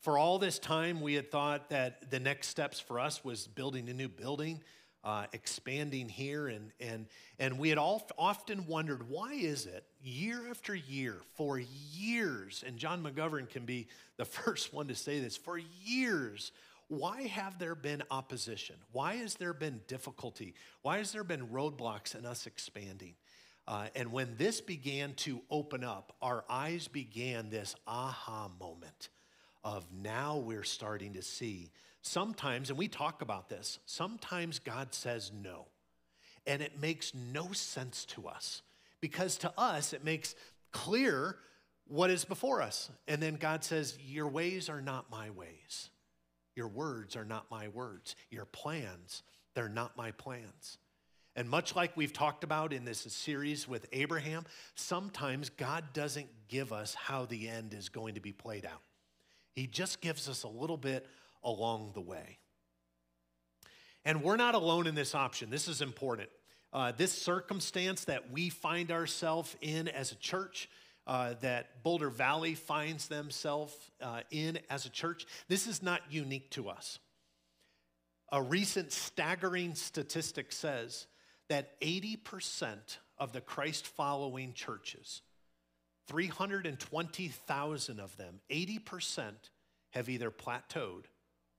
[0.00, 3.88] For all this time, we had thought that the next steps for us was building
[3.88, 4.62] a new building,
[5.04, 7.06] uh, expanding here, and, and,
[7.38, 12.76] and we had all often wondered why is it year after year, for years, and
[12.76, 16.52] John McGovern can be the first one to say this, for years,
[16.88, 18.76] why have there been opposition?
[18.92, 20.54] Why has there been difficulty?
[20.82, 23.14] Why has there been roadblocks in us expanding?
[23.66, 29.08] Uh, and when this began to open up, our eyes began this aha moment
[29.64, 31.70] of now we're starting to see
[32.02, 35.66] sometimes, and we talk about this, sometimes God says no.
[36.46, 38.62] And it makes no sense to us
[39.00, 40.34] because to us it makes
[40.72, 41.36] clear
[41.86, 42.90] what is before us.
[43.06, 45.90] And then God says, Your ways are not my ways.
[46.54, 48.16] Your words are not my words.
[48.30, 49.22] Your plans,
[49.54, 50.78] they're not my plans.
[51.34, 56.72] And much like we've talked about in this series with Abraham, sometimes God doesn't give
[56.72, 58.82] us how the end is going to be played out.
[59.54, 61.06] He just gives us a little bit
[61.44, 62.38] along the way.
[64.04, 65.50] And we're not alone in this option.
[65.50, 66.28] This is important.
[66.72, 70.68] Uh, this circumstance that we find ourselves in as a church,
[71.06, 76.50] uh, that Boulder Valley finds themselves uh, in as a church, this is not unique
[76.52, 76.98] to us.
[78.30, 81.06] A recent staggering statistic says
[81.48, 85.22] that 80% of the Christ following churches,
[86.08, 89.32] 320,000 of them, 80%
[89.90, 91.04] have either plateaued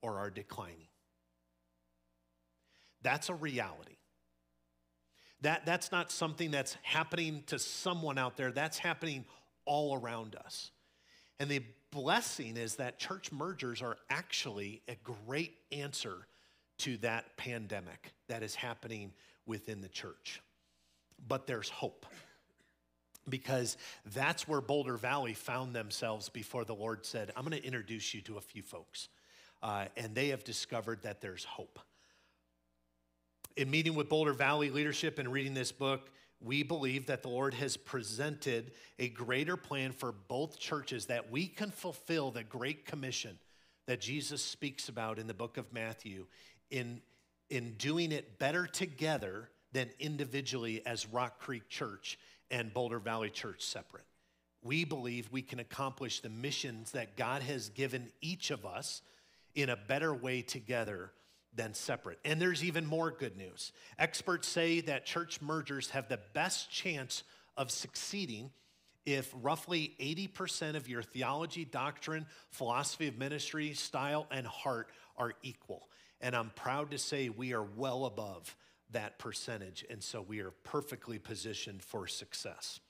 [0.04, 0.88] or are declining.
[3.00, 3.96] That's a reality.
[5.40, 9.24] That, that's not something that's happening to someone out there, that's happening
[9.64, 10.70] all around us.
[11.40, 16.26] And the blessing is that church mergers are actually a great answer
[16.78, 19.10] to that pandemic that is happening
[19.46, 20.42] within the church.
[21.26, 22.04] But there's hope
[23.28, 23.78] because
[24.12, 28.20] that's where Boulder Valley found themselves before the Lord said, I'm going to introduce you
[28.22, 29.08] to a few folks.
[29.64, 31.80] Uh, and they have discovered that there's hope.
[33.56, 37.54] In meeting with Boulder Valley leadership and reading this book, we believe that the Lord
[37.54, 43.38] has presented a greater plan for both churches that we can fulfill the Great Commission
[43.86, 46.26] that Jesus speaks about in the book of Matthew
[46.70, 47.00] in,
[47.48, 52.18] in doing it better together than individually as Rock Creek Church
[52.50, 54.04] and Boulder Valley Church separate.
[54.62, 59.00] We believe we can accomplish the missions that God has given each of us
[59.54, 61.12] in a better way together
[61.54, 62.18] than separate.
[62.24, 63.72] And there's even more good news.
[63.98, 67.22] Experts say that church mergers have the best chance
[67.56, 68.50] of succeeding
[69.06, 75.88] if roughly 80% of your theology, doctrine, philosophy of ministry, style, and heart are equal.
[76.20, 78.56] And I'm proud to say we are well above
[78.92, 79.84] that percentage.
[79.90, 82.80] And so we are perfectly positioned for success.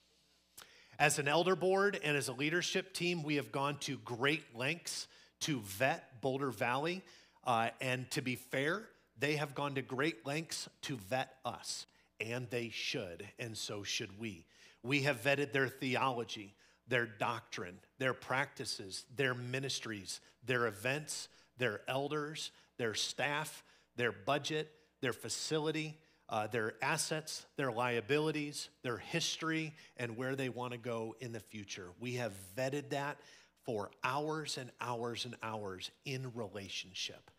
[0.98, 5.08] As an elder board and as a leadership team, we have gone to great lengths
[5.44, 7.02] to vet Boulder Valley.
[7.44, 11.86] Uh, and to be fair, they have gone to great lengths to vet us,
[12.20, 14.46] and they should, and so should we.
[14.82, 16.54] We have vetted their theology,
[16.88, 21.28] their doctrine, their practices, their ministries, their events,
[21.58, 23.62] their elders, their staff,
[23.96, 25.98] their budget, their facility,
[26.30, 31.40] uh, their assets, their liabilities, their history, and where they want to go in the
[31.40, 31.90] future.
[32.00, 33.18] We have vetted that
[33.64, 37.30] for hours and hours and hours in relationship.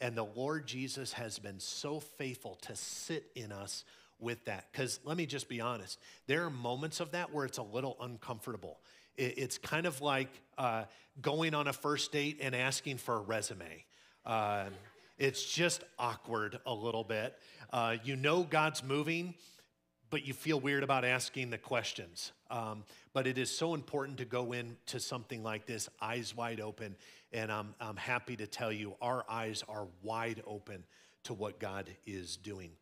[0.00, 3.84] And the Lord Jesus has been so faithful to sit in us
[4.18, 4.66] with that.
[4.70, 7.96] Because let me just be honest, there are moments of that where it's a little
[8.00, 8.78] uncomfortable.
[9.16, 10.84] It's kind of like uh,
[11.20, 13.84] going on a first date and asking for a resume.
[14.24, 14.66] Uh,
[15.18, 17.36] it's just awkward a little bit.
[17.72, 19.34] Uh, you know God's moving,
[20.10, 22.32] but you feel weird about asking the questions.
[22.50, 26.96] Um, but it is so important to go into something like this eyes wide open.
[27.32, 30.84] And I'm, I'm happy to tell you, our eyes are wide open
[31.24, 32.72] to what God is doing.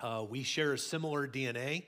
[0.00, 1.84] Uh, we share a similar DNA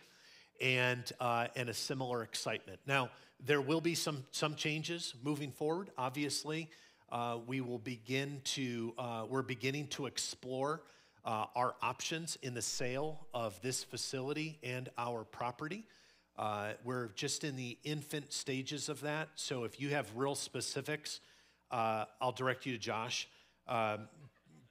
[0.61, 2.79] and, uh, and a similar excitement.
[2.87, 3.11] Now,
[3.45, 6.69] there will be some, some changes moving forward, obviously.
[7.11, 10.83] Uh, we will begin to, uh, we're beginning to explore
[11.25, 15.85] uh, our options in the sale of this facility and our property.
[16.39, 19.29] Uh, we're just in the infant stages of that.
[19.35, 21.21] So if you have real specifics,
[21.71, 23.29] uh, I'll direct you to Josh
[23.69, 24.09] um,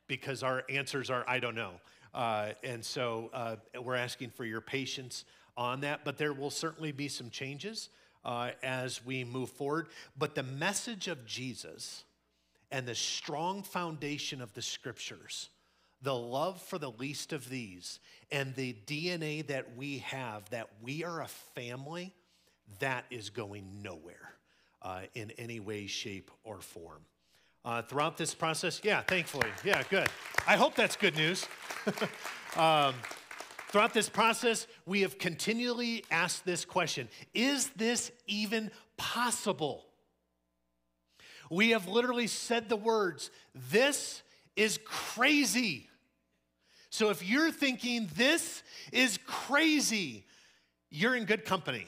[0.08, 1.74] because our answers are I don't know.
[2.14, 5.24] Uh, and so uh, we're asking for your patience
[5.56, 6.04] on that.
[6.04, 7.90] But there will certainly be some changes
[8.26, 9.88] uh, as we move forward.
[10.18, 12.04] But the message of Jesus
[12.72, 15.50] and the strong foundation of the scriptures
[16.02, 18.00] the love for the least of these
[18.32, 22.14] and the DNA that we have, that we are a family,
[22.80, 24.34] that is going nowhere
[24.82, 27.02] uh, in any way, shape, or form.
[27.64, 30.08] Uh, throughout this process, yeah, thankfully, yeah, good.
[30.48, 31.46] I hope that's good news.
[32.56, 32.96] um,
[33.70, 39.86] throughout this process, we have continually asked this question Is this even possible?
[41.52, 44.24] We have literally said the words, This
[44.56, 45.91] is crazy.
[46.92, 48.62] So if you're thinking this
[48.92, 50.26] is crazy,
[50.90, 51.88] you're in good company.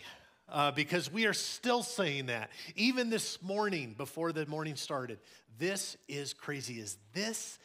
[0.49, 2.49] uh, because we are still saying that.
[2.76, 5.20] Even this morning, before the morning started,
[5.58, 6.80] this is crazy.
[6.80, 7.58] Is this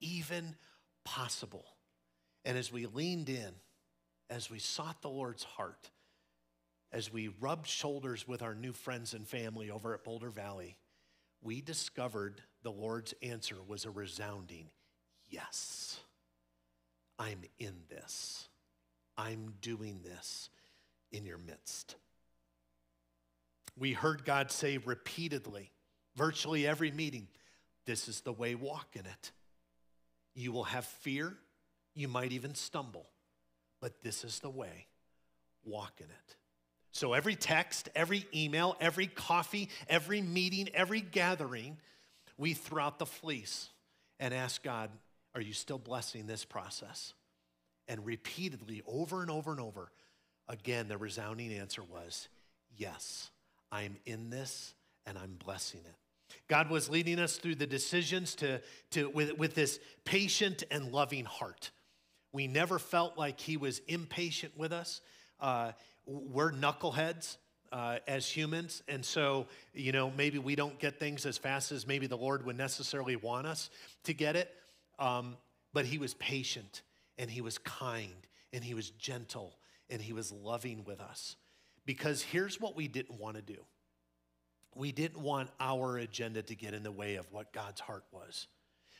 [0.00, 0.56] even
[1.04, 1.64] possible?
[2.44, 3.52] And as we leaned in,
[4.28, 5.90] as we sought the Lord's heart,
[6.90, 10.76] as we rubbed shoulders with our new friends and family over at Boulder Valley,
[11.42, 14.66] we discovered the Lord's answer was a resounding
[15.30, 16.00] yes.
[17.18, 18.48] I'm in this.
[19.16, 20.50] I'm doing this
[21.10, 21.96] in your midst.
[23.78, 25.70] We heard God say repeatedly,
[26.16, 27.28] virtually every meeting,
[27.86, 29.32] this is the way, walk in it.
[30.34, 31.36] You will have fear,
[31.94, 33.06] you might even stumble,
[33.80, 34.86] but this is the way,
[35.64, 36.36] walk in it.
[36.92, 41.78] So every text, every email, every coffee, every meeting, every gathering,
[42.36, 43.70] we throw out the fleece
[44.20, 44.90] and ask God,
[45.34, 47.14] Are you still blessing this process?
[47.88, 49.90] And repeatedly, over and over and over,
[50.48, 52.28] again, the resounding answer was,
[52.76, 53.30] Yes,
[53.70, 54.74] I'm in this
[55.06, 55.94] and I'm blessing it.
[56.48, 58.60] God was leading us through the decisions to,
[58.92, 61.70] to, with, with this patient and loving heart.
[62.32, 65.00] We never felt like He was impatient with us.
[65.40, 65.72] Uh,
[66.06, 67.36] we're knuckleheads.
[67.70, 68.82] Uh, as humans.
[68.86, 72.44] And so, you know, maybe we don't get things as fast as maybe the Lord
[72.44, 73.70] would necessarily want us
[74.04, 74.54] to get it.
[74.98, 75.36] Um,
[75.72, 76.82] but He was patient
[77.18, 79.56] and He was kind and He was gentle
[79.90, 81.36] and He was loving with us.
[81.84, 83.58] Because here's what we didn't want to do
[84.74, 88.46] we didn't want our agenda to get in the way of what God's heart was.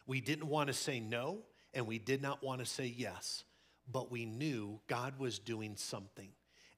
[0.07, 1.39] We didn't want to say no
[1.73, 3.45] and we did not want to say yes,
[3.91, 6.29] but we knew God was doing something.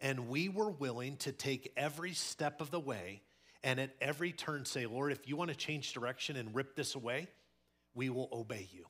[0.00, 3.22] And we were willing to take every step of the way
[3.64, 6.94] and at every turn say, Lord, if you want to change direction and rip this
[6.94, 7.26] away,
[7.94, 8.84] we will obey you.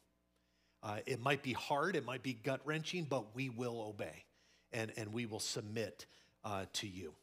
[0.85, 4.25] Uh, it might be hard, it might be gut wrenching, but we will obey
[4.71, 6.05] and, and we will submit
[6.45, 7.15] uh, to you.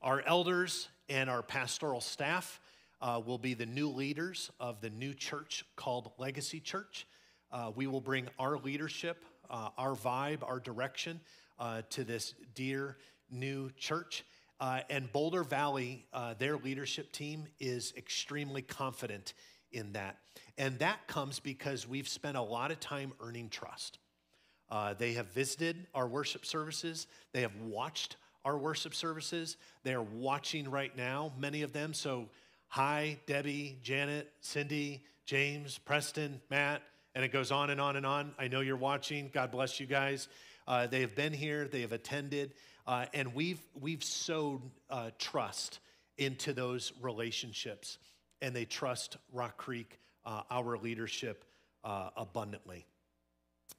[0.00, 2.60] Our elders and our pastoral staff
[3.00, 7.06] uh, will be the new leaders of the new church called Legacy Church.
[7.50, 11.20] Uh, we will bring our leadership, uh, our vibe, our direction
[11.58, 12.96] uh, to this dear
[13.28, 14.24] new church.
[14.88, 16.06] And Boulder Valley,
[16.38, 19.34] their leadership team is extremely confident
[19.72, 20.16] in that.
[20.56, 23.98] And that comes because we've spent a lot of time earning trust.
[24.70, 29.56] Uh, they have visited our worship services, they have watched our worship services.
[29.82, 31.94] They are watching right now, many of them.
[31.94, 32.28] So,
[32.68, 36.82] hi, Debbie, Janet, Cindy, James, Preston, Matt,
[37.14, 38.32] and it goes on and on and on.
[38.38, 39.30] I know you're watching.
[39.32, 40.28] God bless you guys.
[40.66, 42.52] Uh, they have been here, they have attended.
[42.86, 45.78] Uh, and we've, we've sowed uh, trust
[46.18, 47.98] into those relationships,
[48.42, 51.44] and they trust Rock Creek, uh, our leadership,
[51.84, 52.86] uh, abundantly.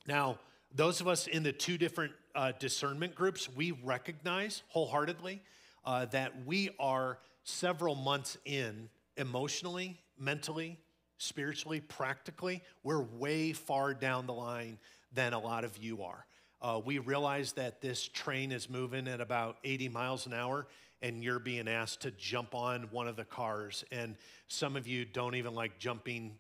[0.08, 0.40] Now,
[0.74, 5.42] those of us in the two different uh, discernment groups, we recognize wholeheartedly
[5.86, 10.78] uh, that we are several months in emotionally, mentally,
[11.18, 12.62] spiritually, practically.
[12.84, 14.78] We're way far down the line
[15.14, 16.26] than a lot of you are.
[16.62, 20.68] Uh, we realize that this train is moving at about 80 miles an hour,
[21.06, 23.86] and you're being asked to jump on one of the cars.
[23.92, 24.16] And
[24.48, 26.38] some of you don't even like jumping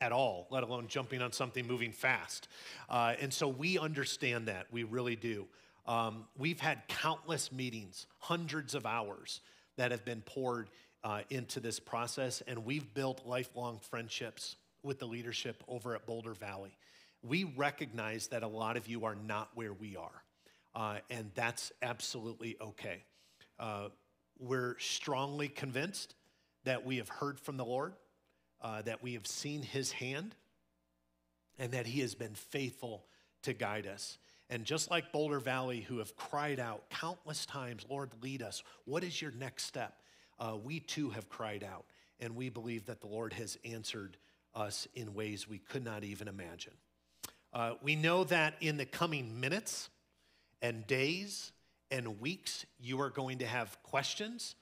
[0.00, 2.48] at all, let alone jumping on something moving fast.
[2.88, 5.46] Uh, and so we understand that, we really do.
[5.86, 9.40] Um, we've had countless meetings, hundreds of hours
[9.76, 10.70] that have been poured
[11.02, 16.34] uh, into this process, and we've built lifelong friendships with the leadership over at Boulder
[16.34, 16.76] Valley
[17.22, 20.22] we recognize that a lot of you are not where we are,
[20.74, 23.04] uh, and that's absolutely okay.
[23.60, 23.90] Uh,
[24.38, 26.14] we're strongly convinced
[26.64, 27.92] that we have heard from the Lord,
[28.62, 30.34] uh, that we have seen his hand,
[31.58, 33.04] and that he has been faithful
[33.42, 34.16] to guide us.
[34.48, 38.62] And just like Boulder Valley, who have cried out countless times, Lord, lead us.
[38.86, 39.94] What is your next step?
[40.38, 41.84] Uh, we too have cried out,
[42.18, 44.16] and we believe that the Lord has answered
[44.54, 46.72] us in ways we could not even imagine.
[47.52, 49.90] Uh, we know that in the coming minutes
[50.62, 51.52] and days
[51.90, 54.54] and weeks, you are going to have questions.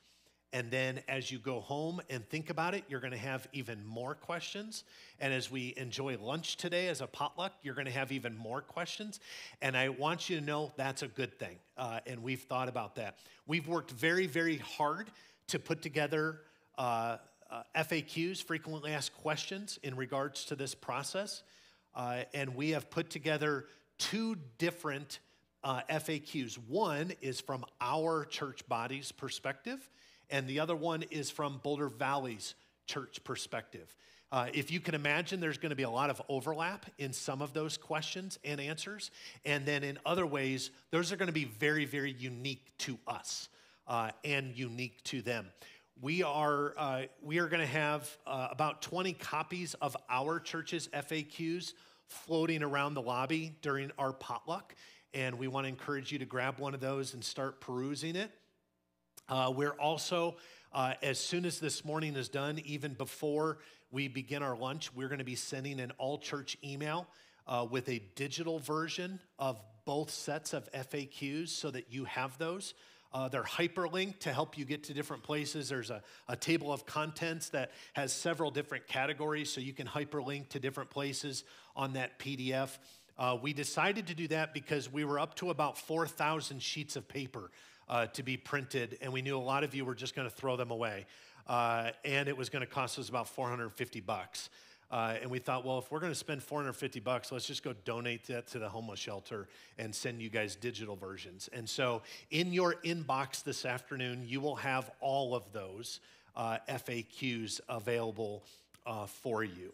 [0.52, 3.84] And then as you go home and think about it, you're going to have even
[3.86, 4.84] more questions.
[5.20, 8.62] And as we enjoy lunch today as a potluck, you're going to have even more
[8.62, 9.20] questions.
[9.60, 11.56] And I want you to know that's a good thing.
[11.76, 13.18] Uh, and we've thought about that.
[13.46, 15.10] We've worked very, very hard
[15.48, 16.40] to put together
[16.78, 17.18] uh,
[17.50, 21.42] uh, FAQs, frequently asked questions, in regards to this process.
[21.94, 23.66] Uh, and we have put together
[23.98, 25.18] two different
[25.68, 26.58] uh, FAQs.
[26.66, 29.90] One is from our church body's perspective,
[30.30, 32.54] and the other one is from Boulder Valley's
[32.86, 33.94] church perspective.
[34.32, 37.42] Uh, if you can imagine, there's going to be a lot of overlap in some
[37.42, 39.10] of those questions and answers.
[39.44, 43.50] And then in other ways, those are going to be very, very unique to us.
[43.88, 45.46] uh, and unique to them.
[46.00, 50.88] We are, uh, we are going to have uh, about 20 copies of our church's
[50.88, 51.72] FAQs
[52.06, 54.74] floating around the lobby during our potluck.
[55.14, 58.30] And we want to encourage you to grab one of those and start perusing it.
[59.28, 60.36] Uh, we're also,
[60.72, 63.58] uh, as soon as this morning is done, even before
[63.90, 67.06] we begin our lunch, we're going to be sending an all church email
[67.46, 72.74] uh, with a digital version of both sets of FAQs so that you have those.
[73.12, 75.70] Uh, they're hyperlinked to help you get to different places.
[75.70, 80.50] There's a, a table of contents that has several different categories, so you can hyperlink
[80.50, 81.44] to different places
[81.74, 82.76] on that PDF.
[83.18, 87.08] Uh, we decided to do that because we were up to about 4,000 sheets of
[87.08, 87.50] paper
[87.88, 90.34] uh, to be printed, and we knew a lot of you were just going to
[90.34, 91.06] throw them away.
[91.48, 94.50] Uh, and it was going to cost us about 450 bucks.
[94.90, 97.74] Uh, and we thought, well, if we're going to spend 450 bucks, let's just go
[97.84, 99.48] donate that to the homeless shelter
[99.78, 101.48] and send you guys digital versions.
[101.52, 106.00] And so, in your inbox this afternoon, you will have all of those
[106.36, 108.44] uh, FAQs available
[108.86, 109.72] uh, for you.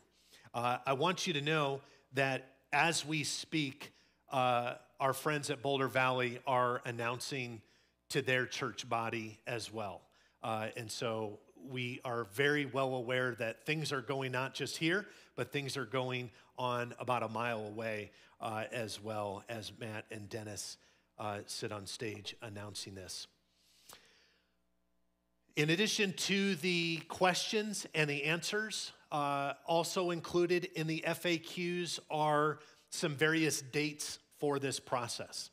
[0.56, 1.80] I want you to know
[2.14, 3.92] that as we speak,
[4.32, 7.62] uh, our friends at Boulder Valley are announcing
[8.08, 10.02] to their church body as well.
[10.42, 11.38] Uh, and so
[11.70, 15.06] we are very well aware that things are going not just here,
[15.36, 18.10] but things are going on about a mile away
[18.40, 20.76] uh, as well as Matt and Dennis
[21.18, 23.28] uh, sit on stage announcing this.
[25.54, 32.58] In addition to the questions and the answers, uh, also included in the FAQs are
[32.90, 35.50] some various dates for this process.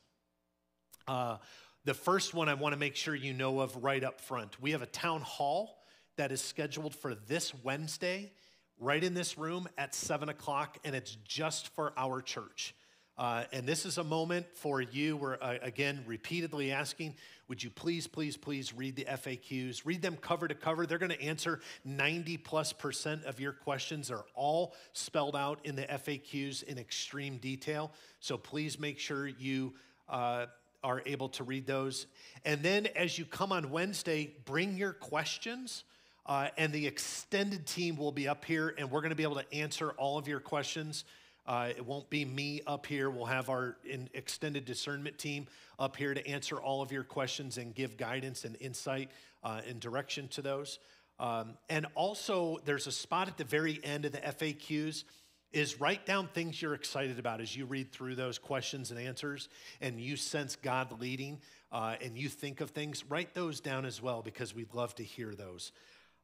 [1.08, 1.38] Uh,
[1.86, 4.60] the first one I want to make sure you know of right up front.
[4.60, 5.78] We have a town hall
[6.18, 8.32] that is scheduled for this Wednesday,
[8.80, 12.74] right in this room at 7 o'clock, and it's just for our church.
[13.22, 15.16] Uh, and this is a moment for you.
[15.16, 17.14] We're, uh, again, repeatedly asking,
[17.48, 19.86] would you please, please, please read the FAQs?
[19.86, 20.88] Read them cover to cover.
[20.88, 24.08] They're going to answer 90 plus percent of your questions.
[24.08, 27.92] They're all spelled out in the FAQs in extreme detail.
[28.22, 29.76] So please make sure you
[30.10, 30.48] uh,
[30.84, 32.08] are able to read those.
[32.44, 35.84] And then as you come on Wednesday, bring your questions.
[36.26, 39.36] Uh, and the extended team will be up here, and we're going to be able
[39.36, 41.04] to answer all of your questions.
[41.46, 43.10] Uh, it won't be me up here.
[43.10, 43.78] We'll have our
[44.14, 45.48] extended discernment team
[45.80, 49.10] up here to answer all of your questions and give guidance and insight
[49.44, 50.80] uh, and direction to those.
[51.20, 55.04] Um, and also, there's a spot at the very end of the FAQs
[55.52, 59.50] is write down things you're excited about as you read through those questions and answers
[59.82, 61.40] and you sense God leading
[61.72, 63.04] uh, and you think of things.
[63.10, 65.72] Write those down as well because we'd love to hear those.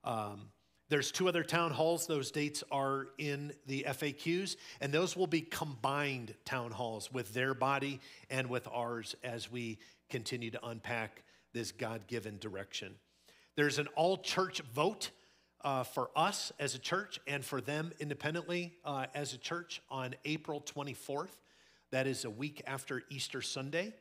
[0.03, 0.49] Um,
[0.89, 2.07] there's two other town halls.
[2.07, 7.53] Those dates are in the FAQs, and those will be combined town halls with their
[7.53, 9.79] body and with ours as we
[10.09, 11.23] continue to unpack
[11.53, 12.95] this God given direction.
[13.55, 15.11] There's an all church vote
[15.61, 20.15] uh, for us as a church and for them independently uh, as a church on
[20.23, 21.35] April 24th.
[21.91, 23.93] That is a week after Easter Sunday,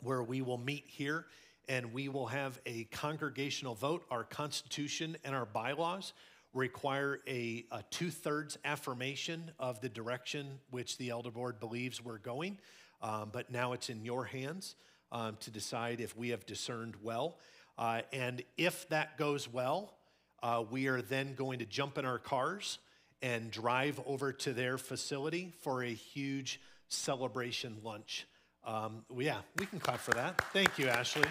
[0.00, 1.26] where we will meet here
[1.68, 4.04] and we will have a congregational vote.
[4.10, 6.12] Our Constitution and our bylaws
[6.54, 12.18] require a, a two thirds affirmation of the direction which the elder board believes we're
[12.18, 12.58] going.
[13.00, 14.76] Um, but now it's in your hands
[15.10, 17.38] um, to decide if we have discerned well.
[17.78, 19.94] Uh, and if that goes well,
[20.42, 22.78] uh, we are then going to jump in our cars
[23.22, 28.26] and drive over to their facility for a huge celebration lunch.
[28.64, 30.40] Um, yeah, we can clap for that.
[30.52, 31.28] Thank you, Ashley.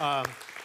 [0.00, 0.24] Um,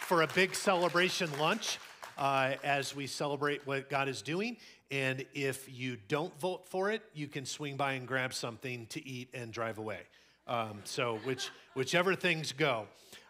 [0.09, 1.77] for a big celebration lunch
[2.17, 4.57] uh, as we celebrate what God is doing.
[4.89, 9.07] And if you don't vote for it, you can swing by and grab something to
[9.07, 9.99] eat and drive away.
[10.47, 12.87] Um, so, which, whichever things go.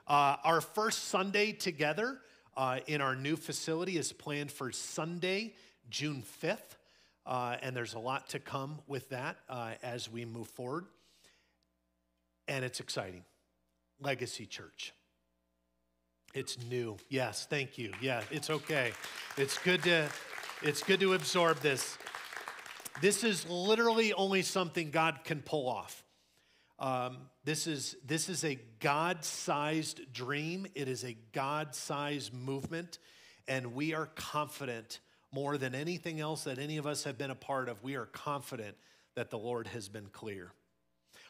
[0.07, 2.17] Uh, our first Sunday together
[2.55, 5.53] uh, in our new facility is planned for Sunday,
[5.89, 6.77] June 5th.
[7.25, 10.85] Uh, and there's a lot to come with that uh, as we move forward
[12.49, 13.23] and it's exciting.
[14.01, 14.93] Legacy Church.
[16.33, 16.97] It's new.
[17.07, 17.93] Yes, thank you.
[18.01, 18.91] Yeah, it's okay.
[19.37, 20.09] It's good to
[20.61, 21.97] it's good to absorb this.
[23.01, 26.03] This is literally only something God can pull off.
[26.77, 30.67] Um, this is this is a God-sized dream.
[30.75, 32.99] It is a God-sized movement,
[33.47, 34.99] and we are confident
[35.31, 37.83] more than anything else that any of us have been a part of.
[37.83, 38.75] We are confident
[39.15, 40.51] that the Lord has been clear.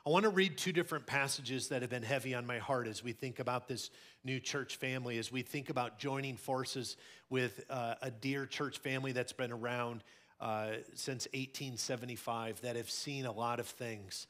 [0.06, 3.04] I want to read two different passages that have been heavy on my heart as
[3.04, 3.90] we think about this
[4.24, 6.96] new church family, as we think about joining forces
[7.30, 10.04] with uh, a dear church family that's been around
[10.40, 14.28] uh, since 1875 that have seen a lot of things.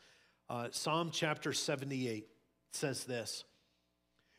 [0.50, 2.28] Uh, Psalm chapter 78
[2.72, 3.44] says this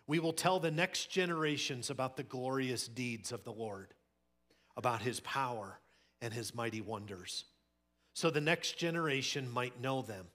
[0.08, 3.94] We will tell the next generations about the glorious deeds of the Lord,
[4.76, 5.78] about his power
[6.20, 7.44] and his mighty wonders,
[8.14, 10.26] so the next generation might know them,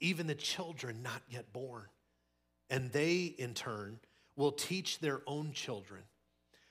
[0.00, 1.86] even the children not yet born.
[2.68, 3.98] And they, in turn,
[4.36, 6.02] will teach their own children.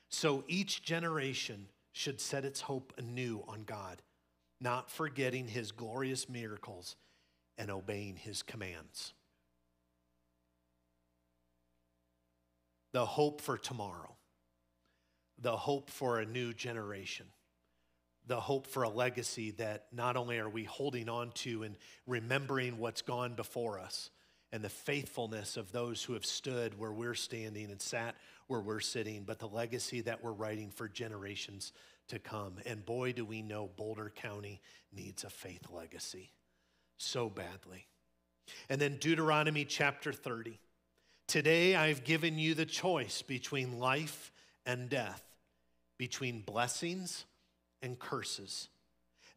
[0.10, 4.02] So each generation should set its hope anew on God,
[4.62, 6.96] not forgetting his glorious miracles
[7.58, 9.14] and obeying his commands.
[12.92, 14.16] the hope for tomorrow,
[15.40, 17.26] the hope for a new generation,
[18.30, 21.76] the hope for a legacy that not only are we holding on to and
[22.06, 24.12] remembering what's gone before us
[24.52, 28.16] and the faithfulness of those who have stood where we're standing and sat
[28.46, 31.74] where we're sitting, but the legacy that we're writing for generations
[32.08, 32.54] to come.
[32.68, 34.62] And boy, do we know Boulder County
[34.94, 36.32] needs a faith legacy
[36.98, 37.88] so badly.
[38.70, 40.60] And then Deuteronomy chapter 30.
[41.28, 44.32] Today I've given you the choice between life
[44.68, 45.24] and death,
[45.98, 47.26] between blessings
[47.82, 48.70] and curses.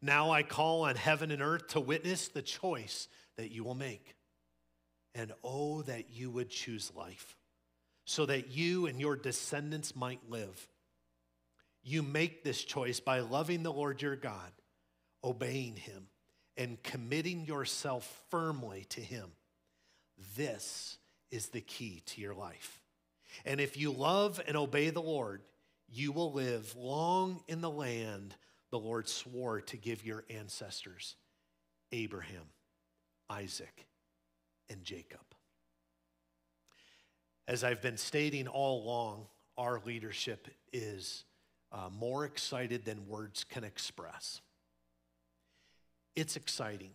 [0.01, 4.15] Now I call on heaven and earth to witness the choice that you will make.
[5.15, 7.37] And oh, that you would choose life,
[8.03, 10.67] so that you and your descendants might live.
[11.83, 14.51] You make this choice by loving the Lord your God,
[15.23, 16.07] obeying him,
[16.57, 19.31] and committing yourself firmly to him.
[20.35, 20.97] This
[21.29, 22.81] is the key to your life.
[23.45, 25.41] And if you love and obey the Lord,
[25.93, 28.35] you will live long in the land
[28.71, 31.15] the Lord swore to give your ancestors
[31.91, 32.45] Abraham,
[33.29, 33.85] Isaac,
[34.69, 35.19] and Jacob.
[37.47, 39.27] As I've been stating all along,
[39.57, 41.25] our leadership is
[41.71, 44.41] uh, more excited than words can express.
[46.15, 46.91] It's exciting.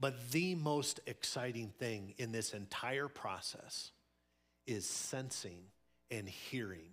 [0.00, 3.92] But the most exciting thing in this entire process
[4.66, 5.60] is sensing
[6.10, 6.90] and hearing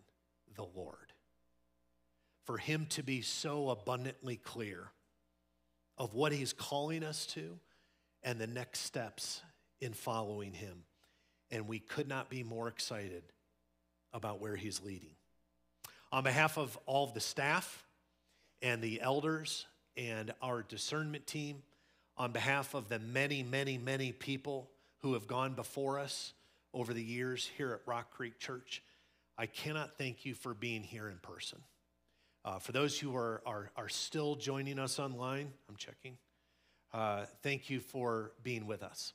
[0.56, 1.14] the Lord.
[2.44, 4.92] For Him to be so abundantly clear
[5.98, 7.60] of what He's calling us to
[8.24, 9.42] and the next steps
[9.80, 10.84] in following Him.
[11.50, 13.24] And we could not be more excited
[14.14, 15.16] about where He's leading.
[16.12, 17.86] On behalf of all of the staff
[18.62, 21.64] and the elders and our discernment team,
[22.18, 26.34] on behalf of the many, many, many people who have gone before us
[26.74, 28.82] over the years here at Rock Creek Church,
[29.38, 31.60] I cannot thank you for being here in person.
[32.44, 36.18] Uh, for those who are, are, are still joining us online, I'm checking,
[36.94, 39.14] uh, thank you for being with us.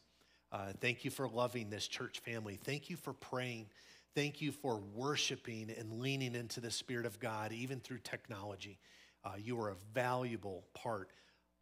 [0.52, 2.58] Uh, thank you for loving this church family.
[2.62, 3.66] Thank you for praying.
[4.14, 8.78] Thank you for worshiping and leaning into the Spirit of God, even through technology.
[9.24, 11.10] Uh, you are a valuable part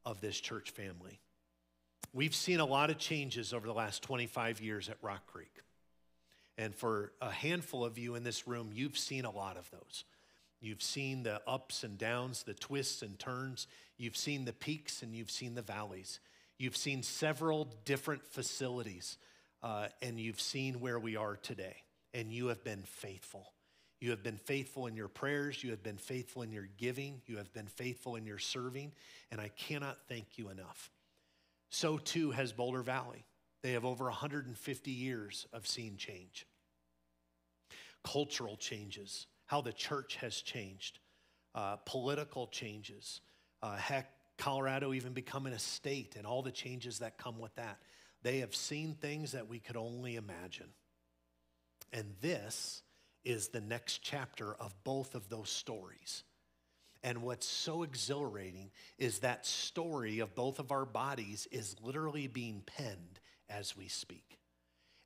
[0.04, 1.18] of this church family.
[2.12, 5.63] We've seen a lot of changes over the last 25 years at Rock Creek.
[6.56, 10.04] And for a handful of you in this room, you've seen a lot of those.
[10.60, 13.66] You've seen the ups and downs, the twists and turns.
[13.98, 16.20] You've seen the peaks and you've seen the valleys.
[16.58, 19.18] You've seen several different facilities,
[19.62, 21.76] uh, and you've seen where we are today.
[22.14, 23.52] And you have been faithful.
[24.00, 25.64] You have been faithful in your prayers.
[25.64, 27.22] You have been faithful in your giving.
[27.26, 28.92] You have been faithful in your serving.
[29.32, 30.90] And I cannot thank you enough.
[31.70, 33.24] So too has Boulder Valley.
[33.64, 36.46] They have over 150 years of seeing change.
[38.04, 40.98] Cultural changes, how the church has changed,
[41.54, 43.22] uh, political changes,
[43.62, 47.78] uh, heck, Colorado even becoming a state and all the changes that come with that.
[48.20, 50.68] They have seen things that we could only imagine.
[51.90, 52.82] And this
[53.24, 56.22] is the next chapter of both of those stories.
[57.02, 62.62] And what's so exhilarating is that story of both of our bodies is literally being
[62.66, 63.13] penned
[63.48, 64.38] as we speak.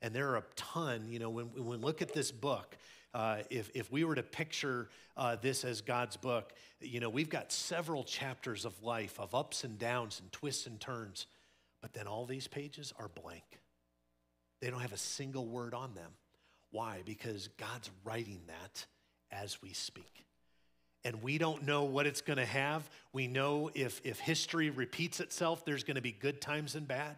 [0.00, 2.76] And there are a ton, you know, when, when we look at this book,
[3.14, 7.30] uh, if, if we were to picture uh, this as God's book, you know, we've
[7.30, 11.26] got several chapters of life, of ups and downs and twists and turns,
[11.80, 13.60] but then all these pages are blank.
[14.60, 16.12] They don't have a single word on them.
[16.70, 17.02] Why?
[17.04, 18.86] Because God's writing that
[19.30, 20.24] as we speak
[21.04, 22.88] and we don't know what it's going to have.
[23.12, 27.16] We know if, if history repeats itself, there's going to be good times and bad.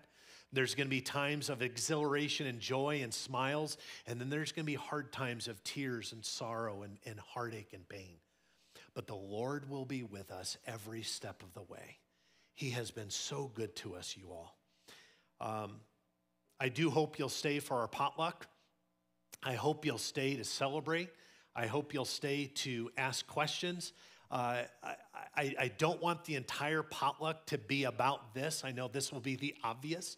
[0.53, 3.77] There's going to be times of exhilaration and joy and smiles,
[4.07, 7.73] and then there's going to be hard times of tears and sorrow and, and heartache
[7.73, 8.17] and pain.
[8.95, 11.99] But the Lord will be with us every step of the way.
[12.55, 14.57] He has been so good to us, you all.
[15.41, 15.77] Um,
[16.59, 18.47] I do hope you'll stay for our potluck.
[19.43, 21.09] I hope you'll stay to celebrate.
[21.55, 23.93] I hope you'll stay to ask questions.
[24.31, 24.63] Uh,
[25.37, 28.63] I, I, don't want the entire potluck to be about this.
[28.65, 30.17] I know this will be the obvious,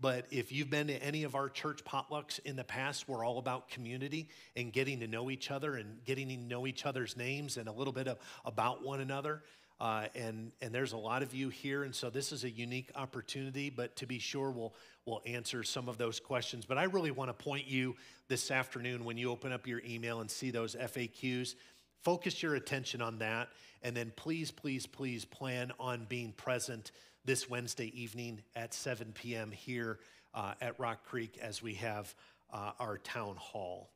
[0.00, 3.38] But if you've been to any of our church potlucks in the past, we're all
[3.38, 7.56] about community and getting to know each other and getting to know each other's names
[7.56, 9.42] and a little bit of, about one another.
[9.80, 12.90] Uh, and, and there's a lot of you here, and so this is a unique
[12.94, 14.72] opportunity, but to be sure, we'll,
[15.04, 16.64] we'll answer some of those questions.
[16.64, 17.96] But I really want to point you
[18.28, 21.56] this afternoon when you open up your email and see those FAQs,
[22.04, 23.48] focus your attention on that,
[23.82, 26.92] and then please, please, please plan on being present
[27.24, 29.50] this Wednesday evening at 7 p.m.
[29.50, 29.98] here
[30.34, 32.14] uh, at Rock Creek as we have
[32.52, 33.90] uh, our town hall.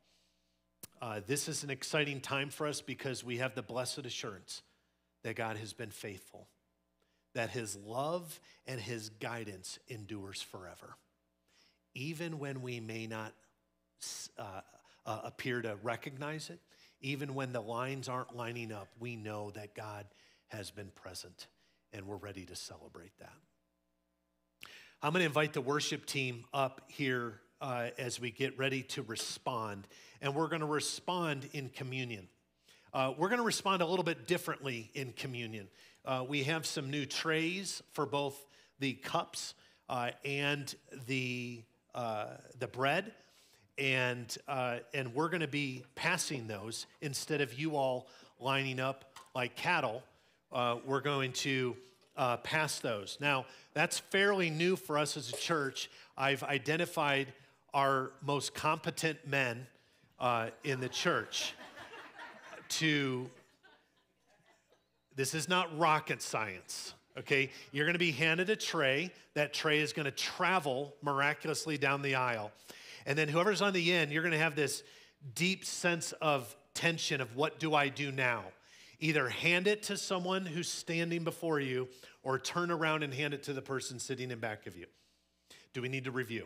[1.01, 4.63] Uh, this is an exciting time for us because we have the blessed assurance
[5.23, 6.47] that God has been faithful,
[7.35, 10.95] that his love and his guidance endures forever.
[11.93, 13.33] Even when we may not
[14.37, 14.61] uh,
[15.05, 16.59] uh, appear to recognize it,
[17.01, 20.05] even when the lines aren't lining up, we know that God
[20.47, 21.47] has been present
[21.93, 23.33] and we're ready to celebrate that.
[25.01, 29.01] I'm going to invite the worship team up here uh, as we get ready to
[29.03, 29.87] respond,
[30.21, 32.27] and we're going to respond in communion.
[32.93, 35.67] Uh, we're going to respond a little bit differently in communion.
[36.05, 38.45] Uh, we have some new trays for both
[38.79, 39.53] the cups
[39.89, 40.75] uh, and
[41.07, 41.63] the,
[41.95, 42.27] uh,
[42.59, 43.13] the bread.
[43.79, 48.07] And, uh, and we're going to be passing those instead of you all
[48.39, 50.03] lining up like cattle.
[50.51, 51.75] Uh, we're going to
[52.43, 53.17] pass those.
[53.21, 55.89] Now, that's fairly new for us as a church.
[56.17, 57.31] I've identified
[57.73, 59.65] our most competent men
[60.65, 61.53] in the church
[62.69, 63.29] to,
[65.15, 67.49] this is not rocket science, okay?
[67.71, 69.11] You're gonna be handed a tray.
[69.35, 72.51] That tray is gonna travel miraculously down the aisle.
[73.05, 74.83] And then whoever's on the end, you're gonna have this
[75.35, 78.43] deep sense of tension of what do I do now?
[78.99, 81.87] Either hand it to someone who's standing before you
[82.23, 84.85] or turn around and hand it to the person sitting in back of you.
[85.73, 86.45] Do we need to review?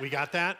[0.00, 0.58] we got that?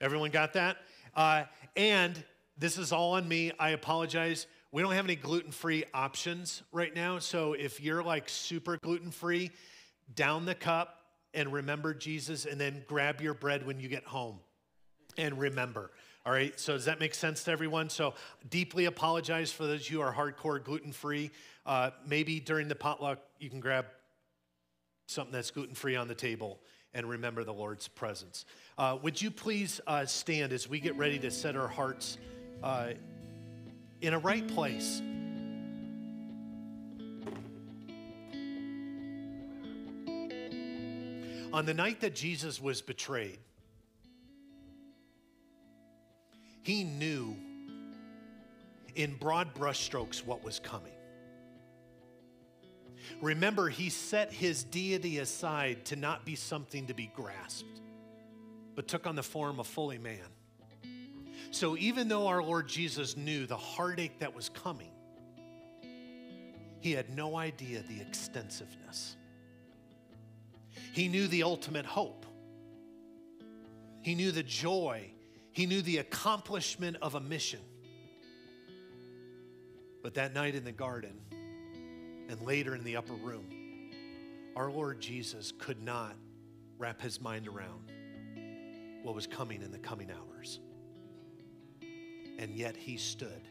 [0.00, 0.78] Everyone got that?
[1.14, 1.44] Uh,
[1.76, 2.22] and
[2.56, 3.52] this is all on me.
[3.58, 4.46] I apologize.
[4.72, 7.18] We don't have any gluten free options right now.
[7.18, 9.50] So if you're like super gluten free,
[10.14, 10.99] down the cup
[11.34, 14.38] and remember Jesus, and then grab your bread when you get home
[15.16, 15.90] and remember.
[16.26, 17.88] All right, so does that make sense to everyone?
[17.88, 18.14] So,
[18.48, 21.30] deeply apologize for those who are hardcore gluten free.
[21.64, 23.86] Uh, maybe during the potluck, you can grab
[25.06, 26.58] something that's gluten free on the table
[26.92, 28.44] and remember the Lord's presence.
[28.76, 32.18] Uh, would you please uh, stand as we get ready to set our hearts?
[32.62, 32.90] uh,
[34.00, 35.02] in a right place.
[41.52, 43.38] On the night that Jesus was betrayed,
[46.62, 47.36] he knew
[48.94, 50.92] in broad brushstrokes what was coming.
[53.20, 57.80] Remember, he set his deity aside to not be something to be grasped,
[58.76, 60.18] but took on the form of fully man.
[61.50, 64.92] So even though our Lord Jesus knew the heartache that was coming,
[66.80, 69.16] he had no idea the extensiveness.
[70.92, 72.26] He knew the ultimate hope.
[74.02, 75.12] He knew the joy.
[75.52, 77.60] He knew the accomplishment of a mission.
[80.02, 81.20] But that night in the garden
[82.28, 83.44] and later in the upper room,
[84.56, 86.14] our Lord Jesus could not
[86.78, 87.92] wrap his mind around
[89.02, 90.60] what was coming in the coming hours.
[92.38, 93.48] And yet he stood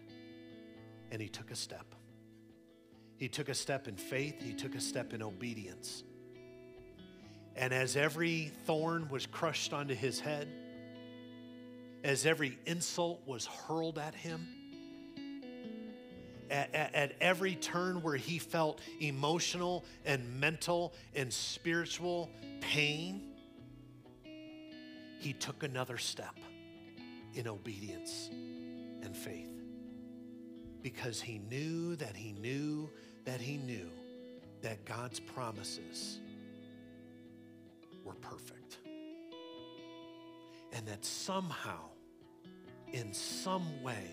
[1.12, 1.94] and he took a step.
[3.18, 6.04] He took a step in faith, he took a step in obedience.
[7.60, 10.47] And as every thorn was crushed onto his head,
[12.05, 14.47] as every insult was hurled at him,
[16.49, 22.30] at, at, at, every turn where he felt emotional and mental and spiritual
[22.62, 23.24] pain,
[25.20, 26.39] he took another step
[27.34, 28.30] in obedience
[29.03, 29.51] and faith.
[30.82, 32.89] Because he knew that he knew
[33.26, 33.89] that he knew
[34.62, 36.20] that God's promises
[38.10, 38.80] were perfect.
[40.74, 41.80] And that somehow,
[42.91, 44.10] in some way,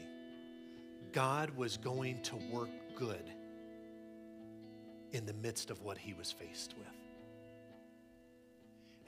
[1.12, 3.32] God was going to work good
[5.12, 6.86] in the midst of what he was faced with.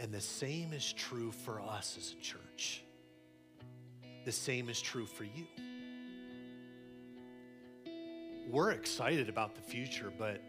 [0.00, 2.82] And the same is true for us as a church.
[4.24, 5.46] The same is true for you
[8.50, 10.40] we're excited about the future, but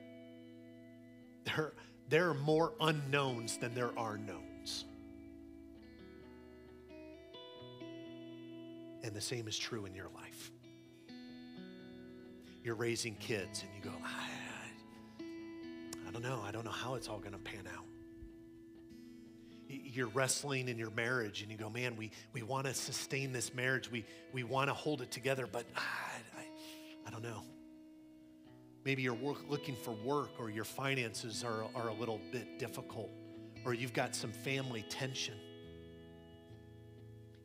[2.09, 4.85] there, are more unknowns than there are knowns.
[9.03, 10.51] And the same is true in your life.
[12.63, 15.25] You're raising kids and you go, I,
[16.07, 16.41] I don't know.
[16.45, 17.85] I don't know how it's all going to pan out.
[19.67, 23.53] you're wrestling in your marriage and you go, man, we, we want to sustain this
[23.53, 23.89] marriage.
[23.89, 25.81] We, we want to hold it together, but ah,
[26.37, 27.43] I, I don't know.
[28.89, 33.11] Maybe you're work, looking for work or your finances are, are a little bit difficult
[33.63, 35.35] or you've got some family tension.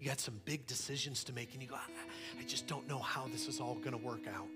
[0.00, 2.98] You got some big decisions to make and you go, I, I just don't know
[2.98, 4.48] how this is all going to work out.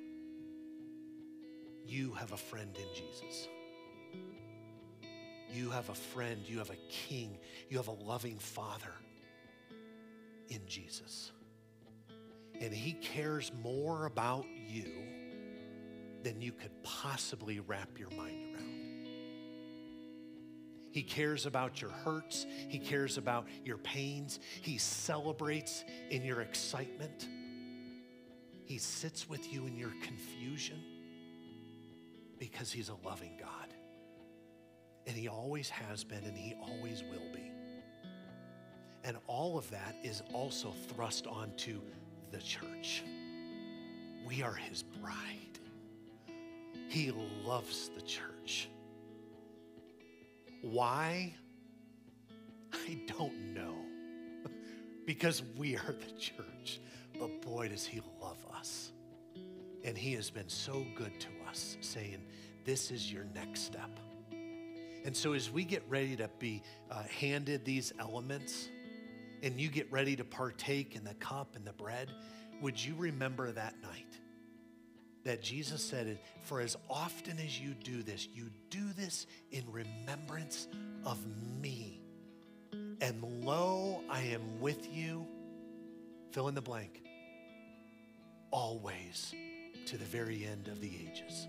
[1.87, 3.49] You have a friend in Jesus.
[5.53, 7.37] You have a friend, you have a king,
[7.69, 8.95] you have a loving father
[10.49, 11.33] in Jesus.
[12.63, 15.18] And he cares more about you
[16.23, 18.79] than you could possibly wrap your mind around.
[20.91, 22.47] He cares about your hurts.
[22.69, 24.41] He cares about your pains.
[24.63, 27.29] He celebrates in your excitement.
[28.65, 30.83] He sits with you in your confusion
[32.39, 33.75] because He's a loving God.
[35.07, 37.51] And He always has been and He always will be.
[39.05, 41.81] And all of that is also thrust onto
[42.31, 43.05] the church.
[44.27, 45.59] We are His bride.
[46.89, 47.13] He
[47.45, 48.71] loves the church.
[50.63, 51.35] Why?
[52.73, 53.75] I don't know.
[55.07, 56.81] because we are the church.
[57.19, 58.93] But boy, does He love us.
[59.85, 62.25] And He has been so good to us, saying,
[62.65, 63.91] This is your next step.
[65.05, 68.69] And so, as we get ready to be uh, handed these elements,
[69.43, 72.13] and you get ready to partake in the cup and the bread,
[72.61, 74.19] would you remember that night?
[75.25, 79.65] That Jesus said, it For as often as you do this, you do this in
[79.71, 80.69] remembrance
[81.05, 81.19] of
[81.61, 82.01] me.
[83.01, 85.27] And lo, I am with you,
[86.33, 87.03] fill in the blank,
[88.51, 89.35] always
[89.87, 91.49] to the very end of the ages.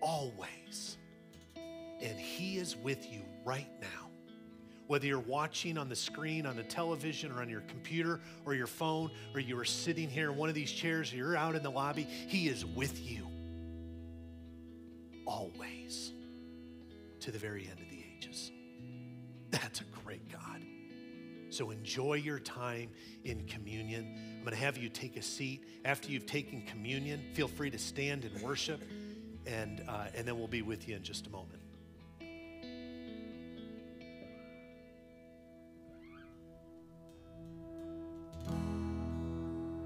[0.00, 0.96] Always.
[1.56, 3.99] And He is with you right now
[4.90, 8.66] whether you're watching on the screen, on the television, or on your computer or your
[8.66, 11.62] phone, or you are sitting here in one of these chairs, or you're out in
[11.62, 13.24] the lobby, He is with you
[15.24, 16.10] always
[17.20, 18.50] to the very end of the ages.
[19.52, 20.60] That's a great God.
[21.50, 22.90] So enjoy your time
[23.22, 24.18] in communion.
[24.38, 25.62] I'm going to have you take a seat.
[25.84, 28.82] After you've taken communion, feel free to stand and worship,
[29.46, 31.59] and, uh, and then we'll be with you in just a moment.